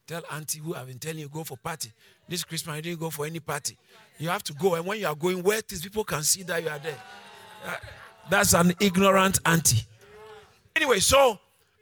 [0.07, 1.91] Tell auntie who I've been telling you go for party.
[2.27, 3.77] This Christmas you didn't go for any party.
[4.17, 6.63] You have to go, and when you are going, where these people can see that
[6.63, 6.97] you are there.
[7.63, 7.75] Uh,
[8.29, 9.85] that's an ignorant auntie.
[10.75, 11.39] Anyway, so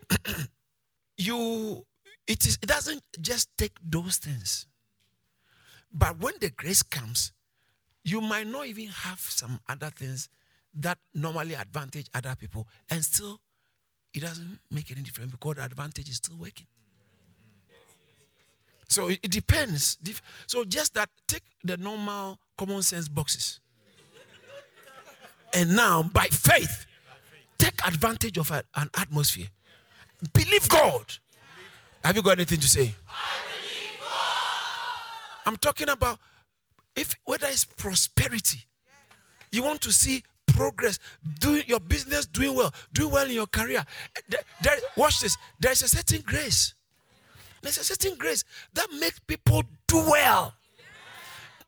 [1.17, 1.85] you
[2.27, 4.65] it is it doesn't just take those things.
[5.91, 7.31] But when the grace comes,
[8.03, 10.29] you might not even have some other things
[10.75, 13.39] that normally advantage other people, and still
[14.13, 16.67] it doesn't make any difference because the advantage is still working.
[18.89, 19.97] So it, it depends.
[20.47, 23.59] So just that, take the normal common sense boxes.
[25.53, 26.86] And now, by faith,
[27.57, 29.47] take advantage of a, an atmosphere.
[30.33, 31.05] Believe God.
[32.03, 32.93] Have you got anything to say?
[35.45, 36.19] I'm talking about
[36.95, 38.59] if whether it's prosperity,
[39.51, 40.99] you want to see progress,
[41.39, 43.85] doing your business doing well, doing well in your career.
[44.27, 45.37] There, there, watch this.
[45.59, 46.73] There is a certain grace.
[47.61, 48.43] There's a certain grace
[48.73, 50.53] that makes people do well.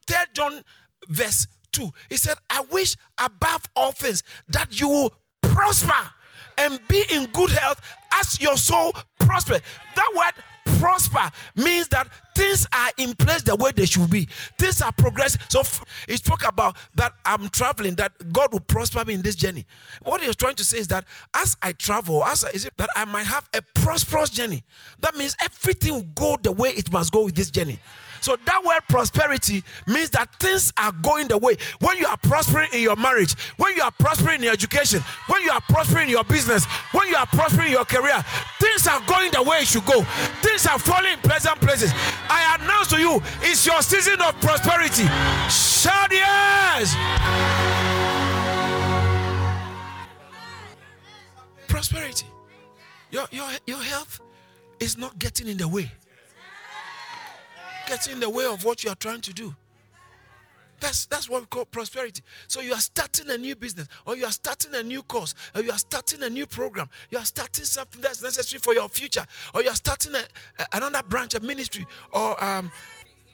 [0.07, 0.63] Third John
[1.07, 1.91] verse 2.
[2.09, 6.09] He said, I wish above all things that you will prosper
[6.57, 7.81] and be in good health
[8.13, 9.59] as your soul prosper.
[9.95, 10.43] That word
[10.79, 14.27] prosper means that things are in place the way they should be.
[14.57, 15.41] Things are progressing.
[15.49, 15.63] So
[16.07, 19.65] he spoke about that I'm traveling, that God will prosper me in this journey.
[20.03, 22.73] What he was trying to say is that as I travel, as I, is it
[22.77, 24.63] that I might have a prosperous journey.
[24.99, 27.79] That means everything will go the way it must go with this journey.
[28.21, 31.57] So that word prosperity means that things are going the way.
[31.79, 35.41] When you are prospering in your marriage, when you are prospering in your education, when
[35.41, 38.23] you are prospering in your business, when you are prospering in your career,
[38.59, 40.03] things are going the way it should go.
[40.41, 41.91] Things are falling in pleasant places.
[42.29, 45.03] I announce to you, it's your season of prosperity.
[45.49, 46.95] Shout yes!
[51.67, 52.25] Prosperity.
[53.11, 54.19] Your, your, your health
[54.79, 55.91] is not getting in the way
[57.89, 59.53] gets in the way of what you are trying to do.
[60.79, 62.21] That's, that's what we call prosperity.
[62.47, 65.61] So you are starting a new business, or you are starting a new course, or
[65.61, 66.87] you are starting a new program.
[67.09, 70.19] You are starting something that's necessary for your future, or you are starting a,
[70.59, 72.71] a, another branch of ministry, or um,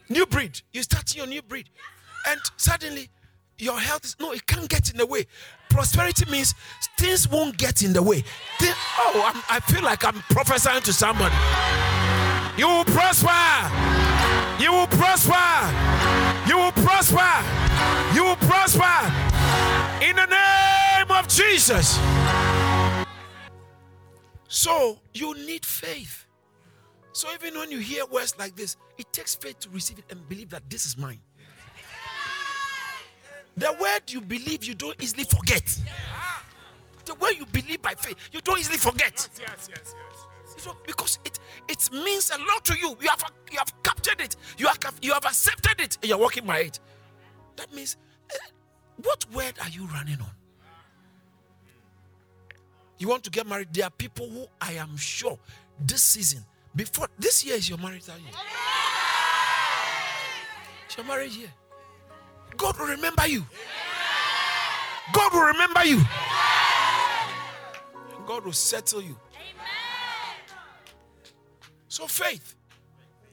[0.10, 0.60] new breed.
[0.74, 1.70] You're starting your new breed.
[2.28, 3.10] And suddenly,
[3.60, 5.28] your health is no, it can't get in the way.
[5.70, 6.56] Prosperity means
[6.98, 8.24] things won't get in the way.
[8.62, 11.36] Oh, I'm, I feel like I'm prophesying to somebody.
[12.58, 13.30] You will prosper.
[14.63, 15.34] You will prosper.
[16.48, 17.34] You will prosper.
[18.15, 18.96] You will prosper.
[20.02, 22.00] In the name of Jesus.
[24.48, 26.26] So you need faith.
[27.12, 30.28] So even when you hear words like this, it takes faith to receive it and
[30.30, 31.20] believe that this is mine.
[33.58, 35.78] The word you believe, you don't easily forget.
[37.04, 39.28] The word you believe by faith, you don't easily forget.
[39.38, 40.26] Yes, yes, yes
[40.86, 42.96] because it it means a lot to you.
[43.02, 44.36] You have you have captured it.
[44.58, 46.80] You have you have accepted it, and you're walking by it.
[47.56, 47.98] That means,
[48.34, 48.38] uh,
[49.04, 50.32] what word are you running on?
[52.98, 53.70] You want to get married?
[53.74, 55.38] There are people who I am sure
[55.80, 58.32] this season, before this year is your marital year.
[60.86, 61.52] It's your marriage year.
[62.56, 63.46] God will remember you.
[65.13, 66.02] God will remember you.
[68.26, 69.15] God will settle you.
[71.96, 72.56] So faith.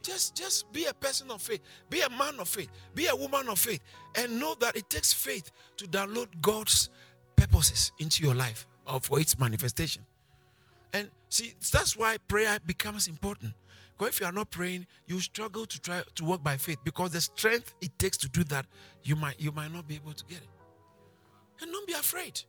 [0.02, 1.62] Just just be a person of faith.
[1.90, 2.70] Be a man of faith.
[2.94, 3.80] Be a woman of faith.
[4.14, 6.88] And know that it takes faith to download God's
[7.34, 10.06] purposes into your life or for its manifestation.
[10.92, 13.52] And see, that's why prayer becomes important.
[13.98, 17.10] Because if you are not praying, you struggle to try to work by faith because
[17.10, 18.66] the strength it takes to do that,
[19.02, 20.48] you might you might not be able to get it.
[21.60, 22.40] And don't be afraid.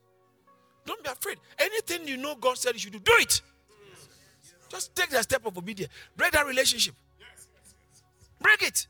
[0.86, 1.40] Don't be afraid.
[1.58, 3.42] Anything you know God said you should do, do it.
[4.74, 5.94] Just take the step of obedience.
[6.18, 6.96] Break that relationship.
[8.42, 8.88] Break it.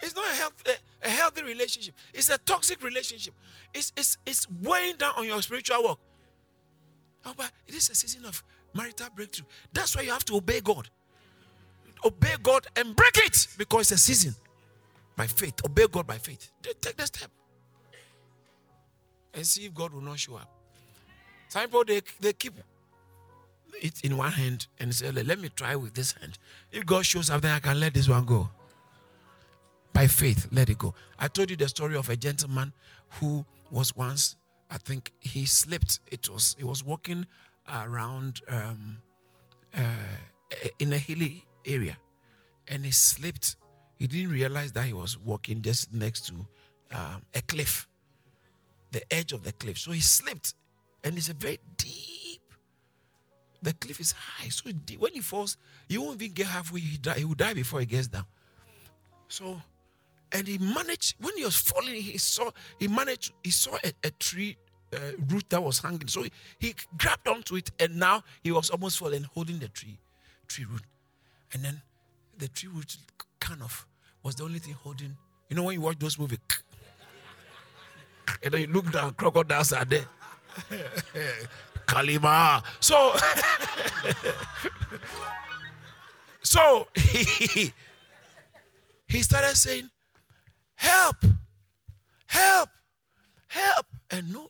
[0.00, 1.94] It's not a, health, a, a, healthy relationship.
[2.14, 3.34] It's a toxic relationship.
[3.74, 5.98] It's, it's, it's weighing down on your spiritual work.
[7.24, 9.46] Oh, but it is a season of marital breakthrough.
[9.72, 10.88] That's why you have to obey God.
[12.04, 14.36] Obey God and break it because it's a season.
[15.16, 15.54] By faith.
[15.64, 16.52] Obey God by faith.
[16.62, 17.30] Take the step.
[19.34, 20.48] And see if God will not show up.
[21.48, 22.54] Some people they, they keep
[23.80, 26.38] it in one hand and say, Let me try with this hand.
[26.72, 28.48] If God shows up, then I can let this one go.
[29.92, 30.94] By faith, let it go.
[31.18, 32.72] I told you the story of a gentleman
[33.12, 34.36] who was once,
[34.70, 36.00] I think he slipped.
[36.10, 37.26] It was he was walking
[37.72, 38.98] around um,
[39.74, 39.80] uh,
[40.78, 41.96] in a hilly area,
[42.68, 43.56] and he slipped.
[43.98, 46.34] He didn't realize that he was walking just next to
[46.92, 47.88] um, a cliff,
[48.90, 49.78] the edge of the cliff.
[49.78, 50.54] So he slipped,
[51.04, 52.15] and it's a very deep.
[53.66, 55.56] The cliff is high, so when he falls,
[55.88, 56.78] he won't even get halfway.
[56.78, 57.18] He die.
[57.18, 58.24] He will die before he gets down.
[59.26, 59.60] So,
[60.30, 61.96] and he managed when he was falling.
[61.96, 63.32] He saw he managed.
[63.42, 64.56] He saw a, a tree
[64.94, 64.98] uh,
[65.30, 66.06] root that was hanging.
[66.06, 69.98] So he, he grabbed onto it, and now he was almost falling, holding the tree,
[70.46, 70.82] tree root.
[71.52, 71.82] And then
[72.38, 72.96] the tree root
[73.40, 73.84] kind of
[74.22, 75.16] was the only thing holding.
[75.50, 76.38] You know when you watch those movies,
[78.44, 80.06] and then you look down, crocodiles are there.
[81.86, 82.62] Kalima.
[82.80, 83.14] So,
[86.42, 87.72] so he,
[89.08, 89.88] he started saying,
[90.74, 91.16] "Help,
[92.26, 92.68] help,
[93.48, 94.48] help!" And no,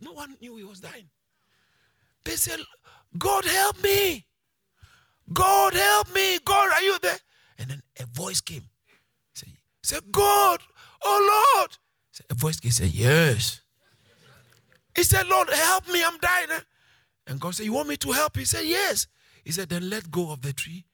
[0.00, 1.08] no one knew he was dying.
[2.24, 2.60] They said,
[3.16, 4.26] God help me.
[5.32, 6.38] God help me.
[6.44, 7.18] God, are you there?
[7.58, 8.64] And then a voice came.
[9.34, 9.48] Say,
[9.82, 10.60] say God,
[11.02, 11.78] oh Lord.
[12.30, 13.62] A voice came, say, Yes.
[14.94, 16.02] He said, Lord, help me.
[16.04, 16.48] I'm dying.
[17.28, 18.36] And God said, You want me to help?
[18.36, 19.06] He said, Yes.
[19.44, 20.84] He said, Then let go of the tree.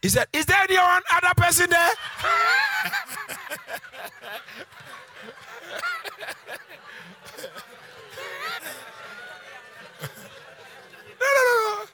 [0.00, 1.90] He said, Is there any other person there?
[11.20, 11.84] No, no, no, no.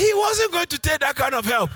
[0.00, 1.70] He wasn't going to take that kind of help.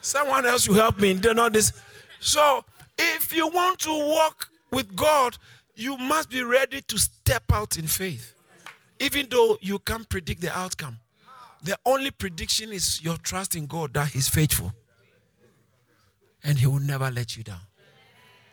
[0.00, 1.12] Someone else will help me.
[1.14, 1.72] Do not this.
[2.20, 2.64] So,
[2.96, 5.36] if you want to walk with God,
[5.80, 8.34] you must be ready to step out in faith,
[8.98, 10.98] even though you can't predict the outcome.
[11.62, 14.72] The only prediction is your trust in God that He's faithful,
[16.42, 17.60] and He will never let you down.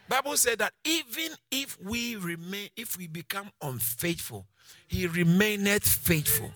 [0.09, 4.45] Bible said that even if we remain, if we become unfaithful,
[4.87, 6.51] he remaineth faithful.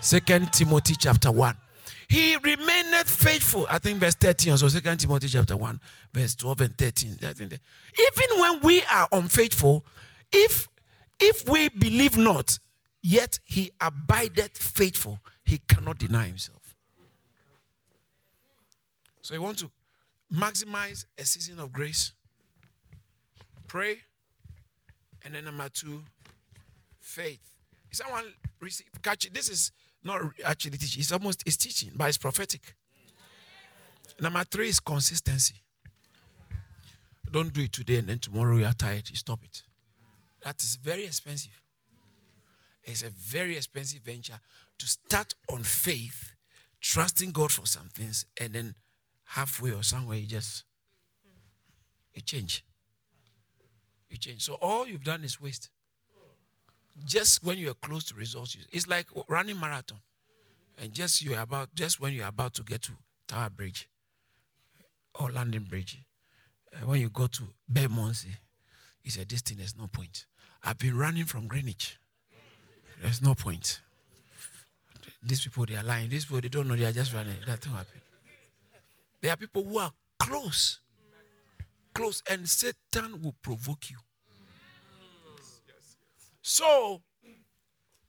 [0.00, 1.56] Second Timothy chapter 1.
[2.08, 3.66] He remaineth faithful.
[3.68, 5.80] I think verse 13 so Second Timothy chapter 1,
[6.14, 7.18] verse 12 and 13.
[7.20, 9.84] Even when we are unfaithful,
[10.32, 10.68] if
[11.20, 12.58] if we believe not,
[13.02, 15.20] yet he abideth faithful.
[15.44, 16.74] He cannot deny himself.
[19.20, 19.70] So you want to
[20.32, 22.12] maximize a season of grace.
[23.66, 23.98] Pray.
[25.24, 26.02] And then number two,
[27.00, 27.40] faith.
[27.90, 28.24] Is Someone
[28.60, 29.34] receive catch it.
[29.34, 29.72] This is
[30.08, 32.74] not actually teaching, it's almost it's teaching, but it's prophetic.
[34.20, 35.54] Number three is consistency.
[37.30, 39.62] Don't do it today and then tomorrow you are tired, you stop it.
[40.42, 41.62] That is very expensive.
[42.84, 44.40] It's a very expensive venture
[44.78, 46.32] to start on faith,
[46.80, 48.74] trusting God for some things, and then
[49.24, 50.64] halfway or somewhere you just
[52.14, 52.64] you change.
[54.08, 54.42] You change.
[54.42, 55.68] So all you've done is waste
[57.04, 59.98] just when you are close to resources, it's like running marathon.
[60.80, 62.92] And just you are about just when you are about to get to
[63.26, 63.88] Tower Bridge
[65.18, 65.98] or London Bridge,
[66.72, 68.36] uh, when you go to Bermondsey,
[69.02, 70.26] he said, This thing there's no point.
[70.62, 71.98] I've been running from Greenwich.
[73.02, 73.80] There's no point.
[75.22, 76.08] These people they are lying.
[76.08, 77.36] These people they don't know they are just running.
[77.46, 78.00] That thing happen.
[79.20, 80.80] There are people who are close.
[81.94, 83.96] Close, and Satan will provoke you
[86.48, 87.02] So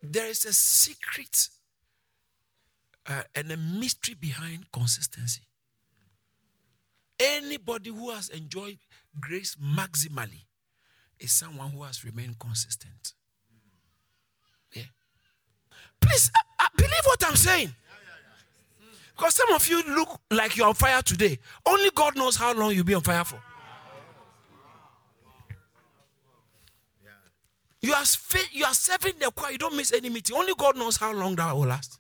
[0.02, 1.50] there is a secret
[3.06, 5.42] uh, and a mystery behind consistency.
[7.20, 8.78] Anybody who has enjoyed
[9.20, 10.46] grace maximally
[11.20, 13.12] is someone who has remained consistent.
[14.72, 14.84] Yeah.
[16.00, 17.76] Please uh, uh, believe what I'm saying.
[19.18, 21.40] Because some of you look like you're on fire today.
[21.66, 23.42] Only God knows how long you'll be on fire for.
[27.82, 28.04] You are,
[28.52, 30.36] you are serving the choir, you don't miss any meeting.
[30.36, 31.98] Only God knows how long that will last.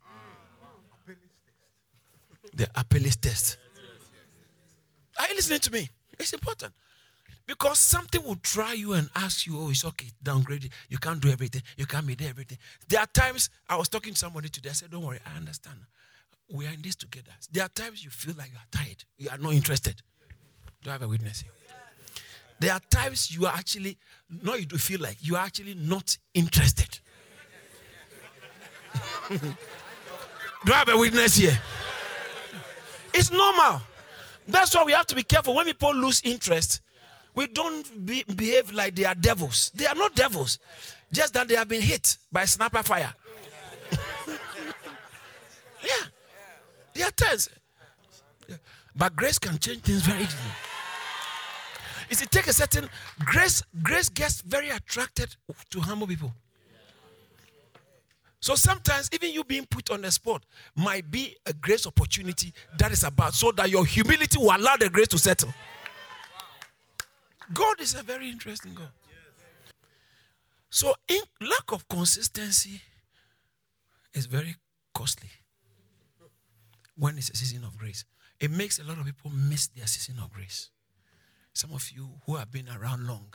[2.53, 3.57] The Apelles test.
[5.17, 5.89] Are you listening to me?
[6.17, 6.73] It's important.
[7.45, 10.71] Because something will try you and ask you, oh, it's okay, downgrade it.
[10.87, 11.63] You can't do everything.
[11.77, 12.57] You can't be there everything.
[12.87, 14.69] There are times, I was talking to somebody today.
[14.69, 15.77] I said, don't worry, I understand.
[16.51, 17.31] We are in this together.
[17.51, 19.03] There are times you feel like you are tired.
[19.17, 20.01] You are not interested.
[20.83, 21.51] Do I have a witness here?
[22.59, 23.97] There are times you are actually,
[24.43, 26.99] no, you do feel like you are actually not interested.
[29.29, 29.37] do
[30.67, 31.57] I have a witness here?
[33.13, 33.81] It's normal.
[34.47, 35.55] That's why we have to be careful.
[35.55, 36.81] When people lose interest,
[37.35, 39.71] we don't be, behave like they are devils.
[39.73, 40.59] They are not devils,
[41.11, 43.13] just that they have been hit by sniper fire.
[45.83, 46.05] yeah.
[46.93, 47.49] They are times.
[48.95, 50.68] But grace can change things very easily.
[52.09, 52.89] You take a certain
[53.23, 55.35] grace, grace gets very attracted
[55.69, 56.33] to humble people.
[58.41, 60.43] So sometimes even you being put on the spot
[60.75, 64.89] might be a grace opportunity that is about so that your humility will allow the
[64.89, 65.53] grace to settle.
[67.53, 68.89] God is a very interesting God.
[70.69, 72.81] So in lack of consistency
[74.13, 74.55] is very
[74.93, 75.29] costly
[76.95, 78.05] when it's a season of grace.
[78.39, 80.69] It makes a lot of people miss their season of grace.
[81.53, 83.33] Some of you who have been around long,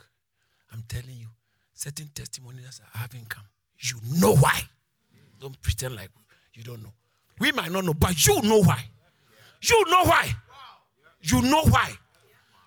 [0.71, 1.27] I'm telling you,
[1.73, 3.43] certain testimonies are having come.
[3.79, 4.61] You know why.
[5.39, 6.09] Don't pretend like
[6.53, 6.93] you don't know.
[7.39, 8.83] We might not know, but you know why.
[9.61, 10.33] You know why.
[11.21, 11.91] You know why.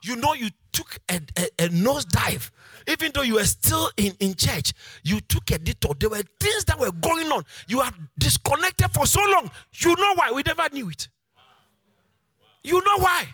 [0.03, 2.51] You know you took a, a, a nosedive.
[2.87, 4.73] Even though you were still in, in church,
[5.03, 5.95] you took a detour.
[5.99, 7.45] There were things that were going on.
[7.67, 9.51] You are disconnected for so long.
[9.75, 10.31] You know why.
[10.33, 11.09] We never knew it.
[12.63, 13.27] You know why.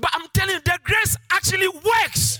[0.00, 2.38] But I'm telling you, the grace actually works.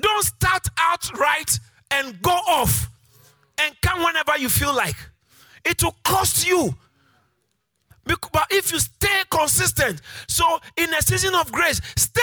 [0.00, 1.58] Don't start out right
[1.90, 2.90] and go off
[3.58, 4.96] and come whenever you feel like.
[5.64, 6.74] It will cost you.
[8.04, 12.22] But if you stay consistent, so in a season of grace, stay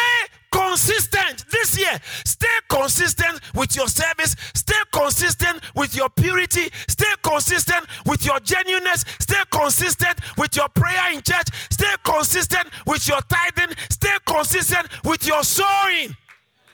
[0.52, 2.00] consistent this year.
[2.26, 4.36] Stay consistent with your service.
[4.54, 6.70] Stay consistent with your purity.
[6.88, 9.06] Stay consistent with your genuineness.
[9.20, 11.48] Stay consistent with your prayer in church.
[11.72, 13.76] Stay consistent with your tithing.
[13.90, 16.16] Stay consistent with your sowing.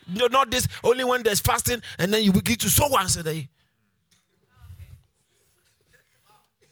[0.08, 3.24] No, not this only when there's fasting and then you begin to sow once a
[3.24, 3.50] day.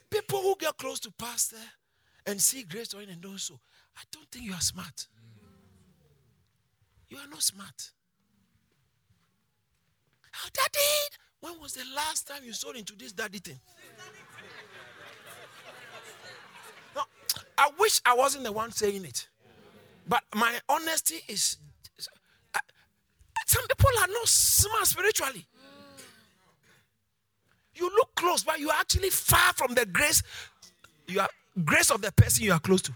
[0.09, 1.57] People who get close to pastor
[2.25, 3.59] and see grace oil and do so,
[3.97, 5.07] I don't think you are smart.
[7.15, 7.91] You are not smart.
[10.31, 11.15] How daddy?
[11.39, 13.57] When was the last time you sold into this daddy thing?
[17.57, 19.29] I wish I wasn't the one saying it.
[20.05, 21.55] But my honesty is
[23.45, 25.47] some people are not smart spiritually.
[27.75, 30.21] You look close, but you are actually far from the grace.
[31.07, 31.29] You are
[31.63, 32.91] grace of the person you are close to.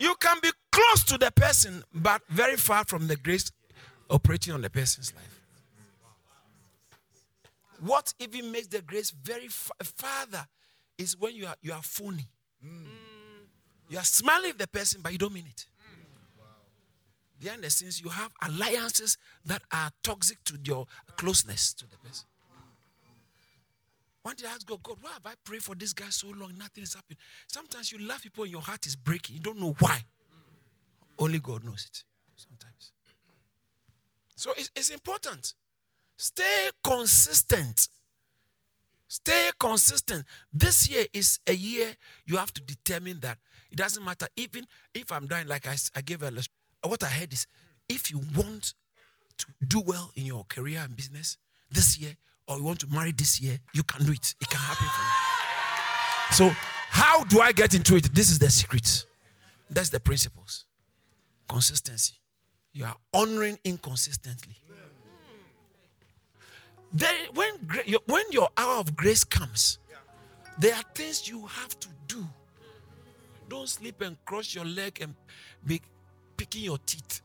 [0.00, 3.50] You can be close to the person, but very far from the grace
[4.10, 5.40] operating on the person's life.
[7.80, 10.46] What even makes the grace very farther
[10.96, 12.26] is when you are you are phony.
[12.64, 12.86] Mm.
[13.88, 15.66] You are smiling at the person, but you don't mean it
[17.40, 20.86] behind the scenes, you have alliances that are toxic to your
[21.16, 22.26] closeness to the person.
[24.28, 26.52] One day I asked God, God, why have I prayed for this guy so long?
[26.58, 27.16] Nothing is happening.
[27.46, 29.36] Sometimes you love people and your heart is breaking.
[29.36, 30.02] You don't know why.
[31.18, 32.04] Only God knows it.
[32.36, 32.92] Sometimes.
[34.36, 35.54] So it's, it's important.
[36.18, 37.88] Stay consistent.
[39.06, 40.26] Stay consistent.
[40.52, 41.94] This year is a year
[42.26, 43.38] you have to determine that
[43.70, 44.26] it doesn't matter.
[44.36, 46.30] Even if I'm dying, like I, I gave a
[46.86, 47.46] what I heard is
[47.88, 48.74] if you want
[49.38, 51.38] to do well in your career and business
[51.70, 52.14] this year,
[52.48, 54.34] or you want to marry this year, you can do it.
[54.40, 56.34] It can happen for you.
[56.34, 56.56] So,
[56.90, 58.14] how do I get into it?
[58.14, 59.04] This is the secret.
[59.70, 60.64] That's the principles.
[61.48, 62.14] Consistency.
[62.72, 64.56] You are honoring inconsistently.
[66.92, 67.50] Then, when,
[68.06, 69.78] when your hour of grace comes,
[70.58, 72.26] there are things you have to do.
[73.48, 75.14] Don't sleep and cross your leg and
[75.66, 75.80] be
[76.36, 77.20] picking your teeth,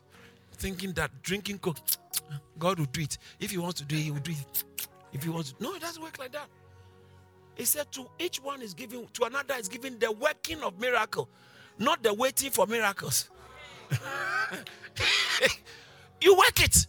[0.54, 1.78] thinking that drinking coke,
[2.60, 3.18] God will do it.
[3.40, 4.64] If He wants to do it, He will do it.
[5.14, 6.48] If He wants no, it doesn't work like that.
[7.56, 11.30] He said to each one is giving, to another is giving the working of miracle,
[11.78, 13.30] not the waiting for miracles.
[16.22, 16.88] you work it.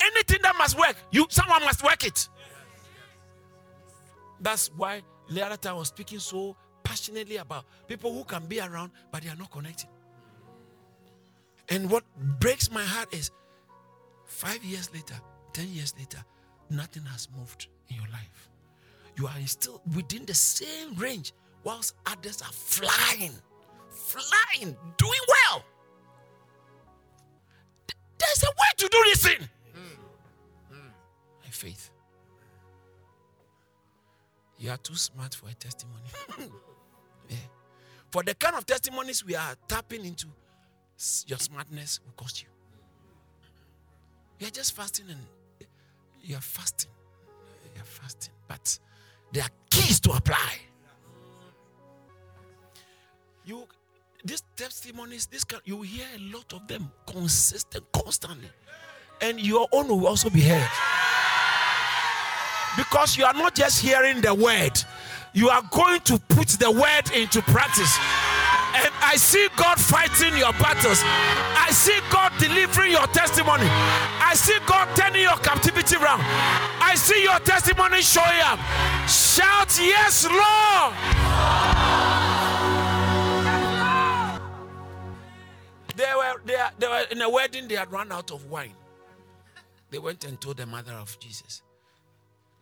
[0.00, 2.28] Anything that must work, you someone must work it.
[4.40, 6.54] That's why the other time I was speaking so
[6.84, 9.88] passionately about people who can be around but they are not connected.
[11.68, 12.04] And what
[12.38, 13.30] breaks my heart is
[14.24, 15.16] five years later,
[15.54, 16.22] 10 years later,
[16.70, 18.48] nothing has moved in your life.
[19.16, 21.32] You are still within the same range,
[21.64, 23.32] whilst others are flying,
[23.88, 25.64] flying, doing well.
[28.18, 29.48] There's a way to do this thing.
[30.70, 31.90] My faith.
[34.58, 36.08] You are too smart for a testimony.
[37.28, 37.36] yeah.
[38.10, 40.26] For the kind of testimonies we are tapping into,
[41.26, 42.48] your smartness will cost you.
[44.38, 45.20] You're just fasting and
[46.26, 46.90] you're fasting.
[47.74, 48.32] You're fasting.
[48.48, 48.78] But
[49.32, 50.58] there are keys to apply.
[53.44, 53.66] You
[54.24, 58.48] these testimonies, this can, you hear a lot of them consistent, constantly.
[59.20, 60.68] And your own will also be heard.
[62.76, 64.82] Because you are not just hearing the word,
[65.32, 67.96] you are going to put the word into practice.
[69.16, 71.00] I see God fighting your battles.
[71.02, 73.64] I see God delivering your testimony.
[73.64, 76.20] I see God turning your captivity around.
[76.20, 78.58] I see your testimony showing up.
[79.08, 80.92] Shout, Yes, Lord.
[85.96, 88.74] They were, they, they were in a wedding, they had run out of wine.
[89.90, 91.62] They went and told the mother of Jesus.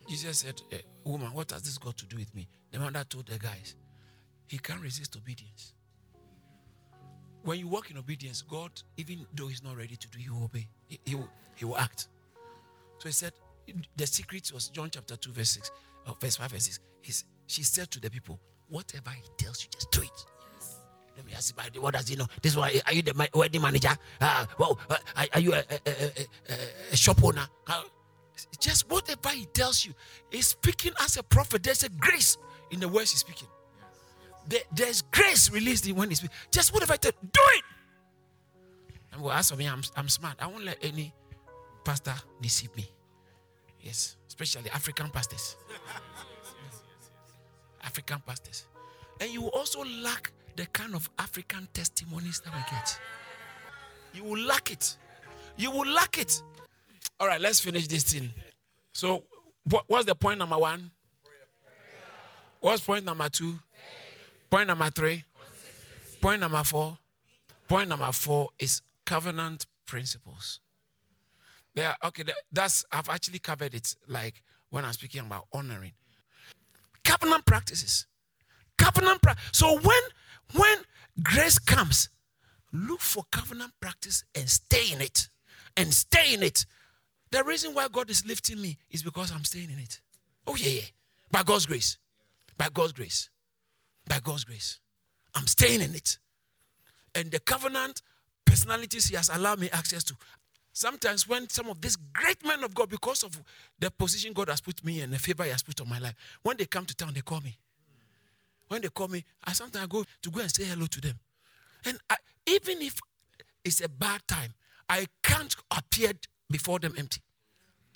[0.08, 2.46] Jesus said, hey, Woman, what has this got to do with me?
[2.70, 3.74] The mother told the guys,
[4.46, 5.72] He can't resist obedience.
[7.44, 10.44] When you walk in obedience, God, even though He's not ready to do, He will
[10.44, 10.66] obey.
[10.88, 12.08] He, he, will, he will act.
[12.98, 13.32] So He said,
[13.96, 15.70] the secret was John chapter 2, verse 6,
[16.06, 16.80] uh, verse 5, verse 6.
[17.02, 20.26] He's, she said to the people, Whatever He tells you, just do it.
[21.16, 22.26] Let me ask you, what does he know?
[22.42, 23.96] This one, are you the wedding manager?
[24.20, 24.96] Uh, well, uh,
[25.32, 25.90] are you a, a,
[26.50, 26.56] a,
[26.92, 27.46] a shop owner?
[27.68, 27.82] Uh,
[28.58, 29.92] just whatever he tells you.
[30.30, 31.62] He's speaking as a prophet.
[31.62, 32.36] There's a grace
[32.72, 33.48] in the words he's speaking.
[34.46, 36.34] There, there's grace released when he speaks.
[36.50, 37.64] Just whatever I tell do it.
[39.12, 40.36] And well, as for me, I'm, I'm smart.
[40.40, 41.12] I won't let any
[41.84, 42.88] pastor deceive me.
[43.80, 45.56] Yes, especially African pastors.
[47.82, 48.66] African pastors.
[49.20, 52.98] And you will also lack the kind of African testimonies that we get.
[54.14, 54.96] You will lack it.
[55.56, 56.42] You will lack it.
[57.20, 58.30] All right, let's finish this thing.
[58.92, 59.24] So,
[59.64, 60.90] what, what's the point number one?
[62.60, 63.58] What's point number two?
[64.54, 65.24] Point number three?
[66.20, 66.96] Point number four?
[67.66, 70.60] Point number four is covenant principles.
[71.74, 75.90] Yeah, okay, that's I've actually covered it like when I'm speaking about honoring.
[77.02, 78.06] Covenant practices.
[78.78, 79.44] Covenant practice.
[79.50, 80.02] So when
[80.52, 80.78] when
[81.20, 82.08] grace comes,
[82.72, 85.30] look for covenant practice and stay in it.
[85.76, 86.64] And stay in it.
[87.32, 90.00] The reason why God is lifting me is because I'm staying in it.
[90.46, 90.86] Oh, yeah, yeah.
[91.32, 91.98] By God's grace.
[92.56, 93.30] By God's grace.
[94.06, 94.80] By God's grace.
[95.34, 96.18] I'm staying in it.
[97.14, 98.02] And the covenant
[98.44, 100.14] personalities He has allowed me access to.
[100.72, 103.40] Sometimes, when some of these great men of God, because of
[103.78, 106.14] the position God has put me in, the favor He has put on my life,
[106.42, 107.56] when they come to town, they call me.
[108.68, 111.18] When they call me, I sometimes go to go and say hello to them.
[111.84, 112.98] And I, even if
[113.64, 114.52] it's a bad time,
[114.88, 116.12] I can't appear
[116.50, 117.20] before them empty.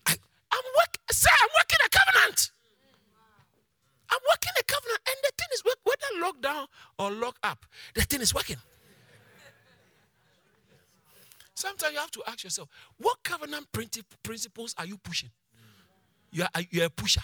[0.07, 0.13] I,
[0.53, 2.51] I'm working, sir, I'm working a covenant.
[4.69, 6.67] Covenant, and the thing is, whether locked down
[6.99, 8.57] or locked up, the thing is working.
[11.55, 13.67] Sometimes you have to ask yourself, what covenant
[14.23, 15.31] principles are you pushing?
[16.31, 17.23] You are, you're a pusher,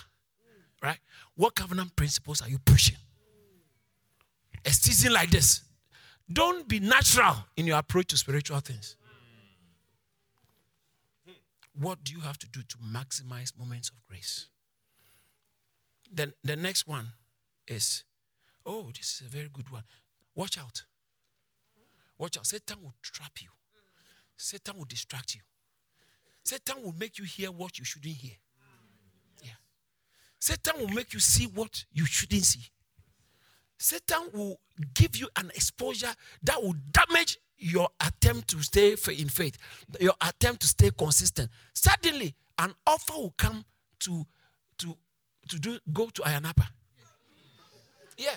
[0.83, 0.99] right?
[1.37, 2.97] What covenant principles are you pushing?
[4.65, 5.63] a season like this,
[6.33, 8.97] don't be natural in your approach to spiritual things.
[11.79, 14.47] What do you have to do to maximize moments of grace?
[16.11, 17.09] Then the next one
[17.67, 18.05] is,
[18.67, 19.85] oh, this is a very good one.
[20.35, 20.85] Watch out.
[22.19, 22.47] Watch out.
[22.47, 23.49] Satan will trap you.
[24.37, 25.41] Satan will distract you.
[26.43, 28.35] Satan will make you hear what you shouldn't hear.
[29.43, 29.51] Yeah.
[30.39, 32.69] Satan will make you see what you shouldn't see.
[33.79, 34.61] Satan will
[34.95, 36.13] give you an exposure
[36.43, 39.57] that will damage your attempt to stay in faith,
[40.01, 41.51] your attempt to stay consistent.
[41.73, 43.65] Suddenly, an offer will come
[44.01, 44.25] to
[44.79, 44.97] to
[45.49, 46.69] to do go to Ayia Napa.
[48.17, 48.37] Yeah,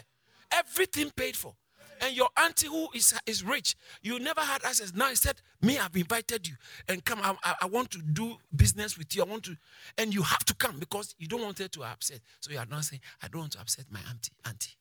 [0.51, 1.55] everything paid for.
[2.01, 4.93] And your auntie who is, is rich, you never had access.
[4.93, 6.53] Now he said, Me, I've invited you
[6.87, 7.19] and come.
[7.23, 9.23] I, I, want to do business with you.
[9.23, 9.57] I want to,
[9.97, 12.19] and you have to come because you don't want her to upset.
[12.39, 14.31] So you are not saying, I don't want to upset my auntie.
[14.45, 14.75] Auntie.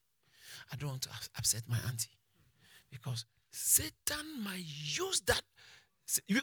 [0.72, 2.11] I don't want to upset my auntie.
[2.90, 5.42] Because Satan might use that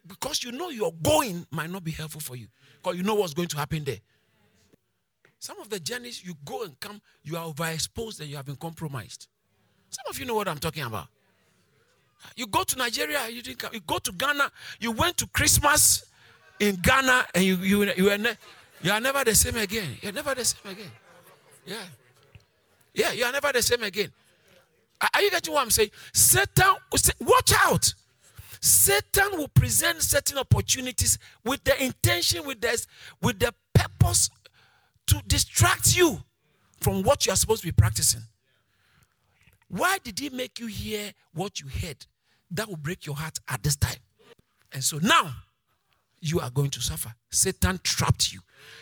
[0.06, 2.47] because you know you're going might not be helpful for you
[2.82, 3.99] because you know what's going to happen there.
[5.44, 8.56] Some of the journeys you go and come, you are overexposed and you have been
[8.56, 9.28] compromised.
[9.89, 11.08] Some of you know what I'm talking about.
[12.38, 13.72] You go to Nigeria, you didn't come.
[13.74, 16.06] You go to Ghana, you went to Christmas
[16.62, 18.38] in Ghana, and you you you are, ne-
[18.82, 19.89] you are never the same again.
[20.02, 20.91] You're never the same again.
[21.66, 21.76] Yeah,
[22.94, 24.14] yeah, you are never the same again.
[25.02, 25.91] Are you getting what I'm saying?
[26.14, 26.74] Satan,
[27.20, 27.94] watch out.
[28.62, 32.88] Satan will present certain opportunities with the intention, with this,
[33.22, 34.30] with the purpose
[35.08, 36.24] to distract you
[36.80, 38.22] from what you are supposed to be practicing.
[39.68, 42.06] Why did he make you hear what you heard?
[42.51, 43.97] That will break your heart at this time.
[44.72, 45.34] And so now
[46.22, 47.14] you are going to suffer.
[47.32, 48.39] Satan trapped you.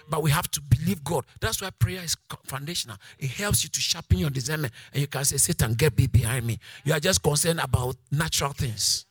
[0.10, 1.26] But we have to believe God.
[1.40, 2.16] That's why prayer is
[2.46, 2.98] foundational.
[3.18, 4.74] It helps you to sharpen your discernment.
[4.94, 6.60] And you can say, Satan, get behind me.
[6.84, 9.06] You are just concerned about natural things.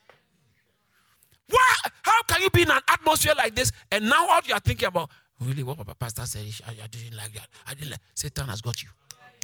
[1.48, 1.74] Why?
[2.02, 3.72] How can you be in an atmosphere like this?
[3.90, 5.10] And now all you are thinking about,
[5.40, 7.48] really, what my pastor said, I, I didn't like that.
[7.66, 8.88] I didn't like Satan has got you.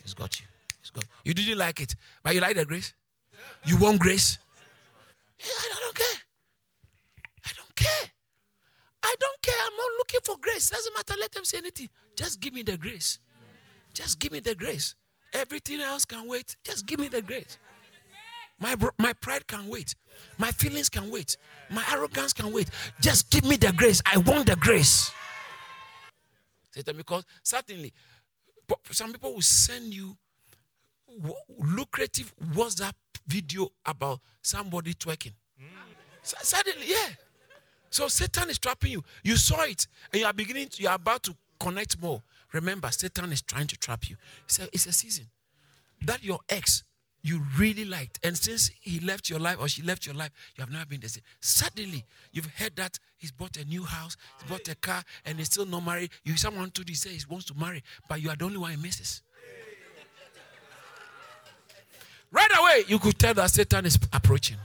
[0.02, 0.46] He's got you.
[0.80, 2.94] He's got You You didn't like it, but you like the grace.
[3.64, 4.38] You want grace.
[5.38, 6.20] Yeah, I don't care.
[7.44, 8.10] I don't care.
[9.02, 9.54] I don't care.
[9.66, 10.70] I'm not looking for grace.
[10.70, 11.14] Doesn't matter.
[11.20, 11.88] Let them say anything.
[12.16, 13.18] Just give me the grace.
[13.94, 14.94] Just give me the grace.
[15.32, 16.56] Everything else can wait.
[16.64, 17.58] Just give me the grace.
[18.58, 19.94] My, my pride can wait.
[20.38, 21.36] My feelings can wait.
[21.70, 22.70] My arrogance can wait.
[23.00, 24.00] Just give me the grace.
[24.06, 25.10] I want the grace.
[26.84, 27.92] Because certainly,
[28.90, 30.16] some people will send you
[31.58, 32.92] lucrative WhatsApp
[33.26, 35.32] video about somebody twerking.
[35.60, 35.66] Mm.
[36.22, 37.08] Suddenly, yeah.
[37.90, 39.02] So Satan is trapping you.
[39.22, 40.68] You saw it, and you are beginning.
[40.68, 42.22] To, you are about to connect more.
[42.52, 44.16] Remember, Satan is trying to trap you.
[44.44, 45.26] It's a, it's a season
[46.02, 46.84] that your ex
[47.26, 50.62] you really liked, and since he left your life or she left your life, you
[50.62, 51.24] have never been the same.
[51.40, 55.48] Suddenly, you've heard that he's bought a new house, he's bought a car, and he's
[55.48, 56.10] still not married.
[56.24, 58.70] You someone told you say he wants to marry, but you are the only one
[58.70, 59.22] he misses.
[62.30, 64.58] Right away, you could tell that Satan is approaching.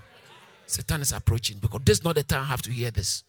[0.68, 3.24] Satan is approaching because this is not the time I have to hear this.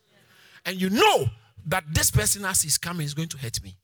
[0.67, 1.27] And you know
[1.67, 3.77] that this person, as he's coming, is going to hurt me.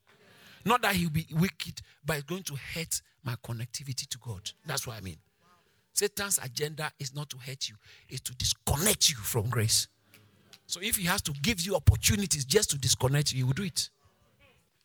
[0.64, 4.50] Not that he'll be wicked, but it's going to hurt my connectivity to God.
[4.66, 5.16] That's what I mean.
[5.98, 7.74] Satan's agenda is not to hurt you,
[8.08, 9.88] it's to disconnect you from grace.
[10.66, 13.64] So if he has to give you opportunities just to disconnect you, he will do
[13.64, 13.90] it.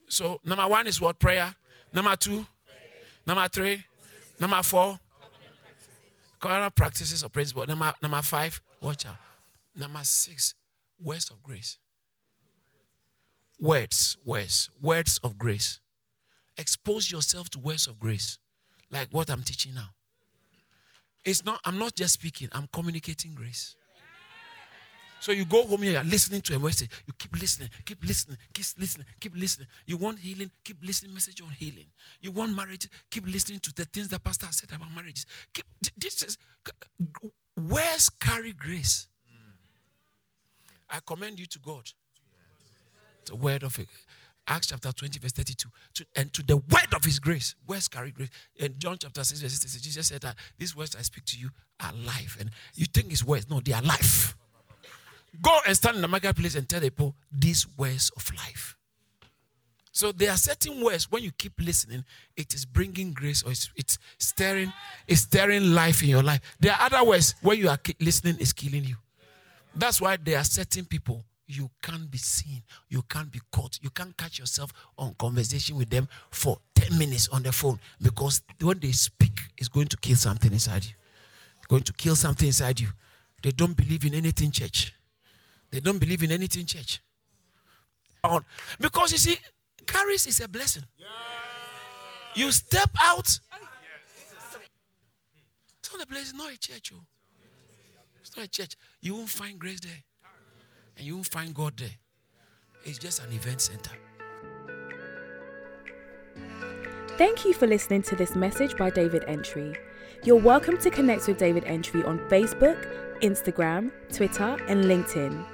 [0.08, 1.20] So number one is what?
[1.20, 1.54] Prayer.
[1.94, 2.48] Number two.
[3.28, 3.84] Number three.
[4.40, 5.00] Number four.
[6.40, 7.68] Covenant practices or principles.
[7.68, 9.18] Number, number five, watch out.
[9.76, 10.56] Number six,
[11.00, 11.78] words of grace.
[13.60, 15.80] Words, words, words of grace.
[16.58, 18.40] Expose yourself to words of grace,
[18.90, 19.90] like what I'm teaching now.
[21.26, 23.76] It's not, I'm not just speaking, I'm communicating grace.
[25.24, 26.90] So you go home here, you're listening to a message.
[27.08, 29.70] You keep listening, keep listening, keep listening, keep listening.
[29.86, 31.86] You want healing, keep listening message on healing.
[32.20, 35.26] You want marriage, keep listening to the things the pastor has said about marriages.
[35.54, 35.66] Keep
[35.98, 36.38] this is
[37.56, 39.08] where's carry grace.
[40.90, 41.90] I commend you to God.
[43.26, 43.88] The word of it.
[44.48, 45.70] Acts chapter 20, verse 32.
[45.96, 47.56] To, and to the word of his grace.
[47.68, 48.30] Words carry grace.
[48.58, 51.50] In John chapter 6, verse 66, Jesus said that these words I speak to you
[51.82, 52.38] are life.
[52.40, 53.50] And you think it's words.
[53.50, 54.36] No, they are life.
[55.42, 58.76] Go and stand in the marketplace and tell the people these words of life.
[59.94, 62.04] So there are certain words when you keep listening,
[62.36, 64.74] it is bringing grace or it's, it's stirring,
[65.08, 66.42] it's stirring life in your life.
[66.60, 68.96] There are other words when you are listening is killing you.
[69.76, 73.90] That's why there are certain people you can't be seen, you can't be caught, you
[73.90, 78.80] can't catch yourself on conversation with them for 10 minutes on the phone because when
[78.80, 80.94] they speak, it's going to kill something inside you.
[81.58, 82.88] It's going to kill something inside you.
[83.42, 84.94] They don't believe in anything, church.
[85.72, 87.02] They don't believe in anything, church.
[88.80, 89.38] Because you see,
[89.86, 90.84] charis is a blessing.
[92.36, 93.28] You step out.
[95.80, 96.92] It's not a place, it's not a church.
[96.96, 97.04] Oh.
[98.22, 98.76] It's not a church.
[99.02, 100.04] You won't find grace there.
[100.98, 101.90] And you won't find God there.
[102.86, 103.92] It's just an event center.
[107.18, 109.76] Thank you for listening to this message by David Entry.
[110.24, 112.88] You're welcome to connect with David Entry on Facebook,
[113.22, 115.46] Instagram, Twitter, and LinkedIn.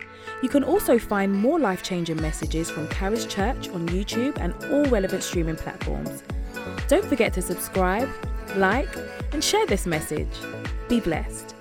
[0.41, 4.85] You can also find more life changing messages from Charis Church on YouTube and all
[4.85, 6.23] relevant streaming platforms.
[6.87, 8.09] Don't forget to subscribe,
[8.55, 8.89] like,
[9.33, 10.29] and share this message.
[10.87, 11.58] Be blessed.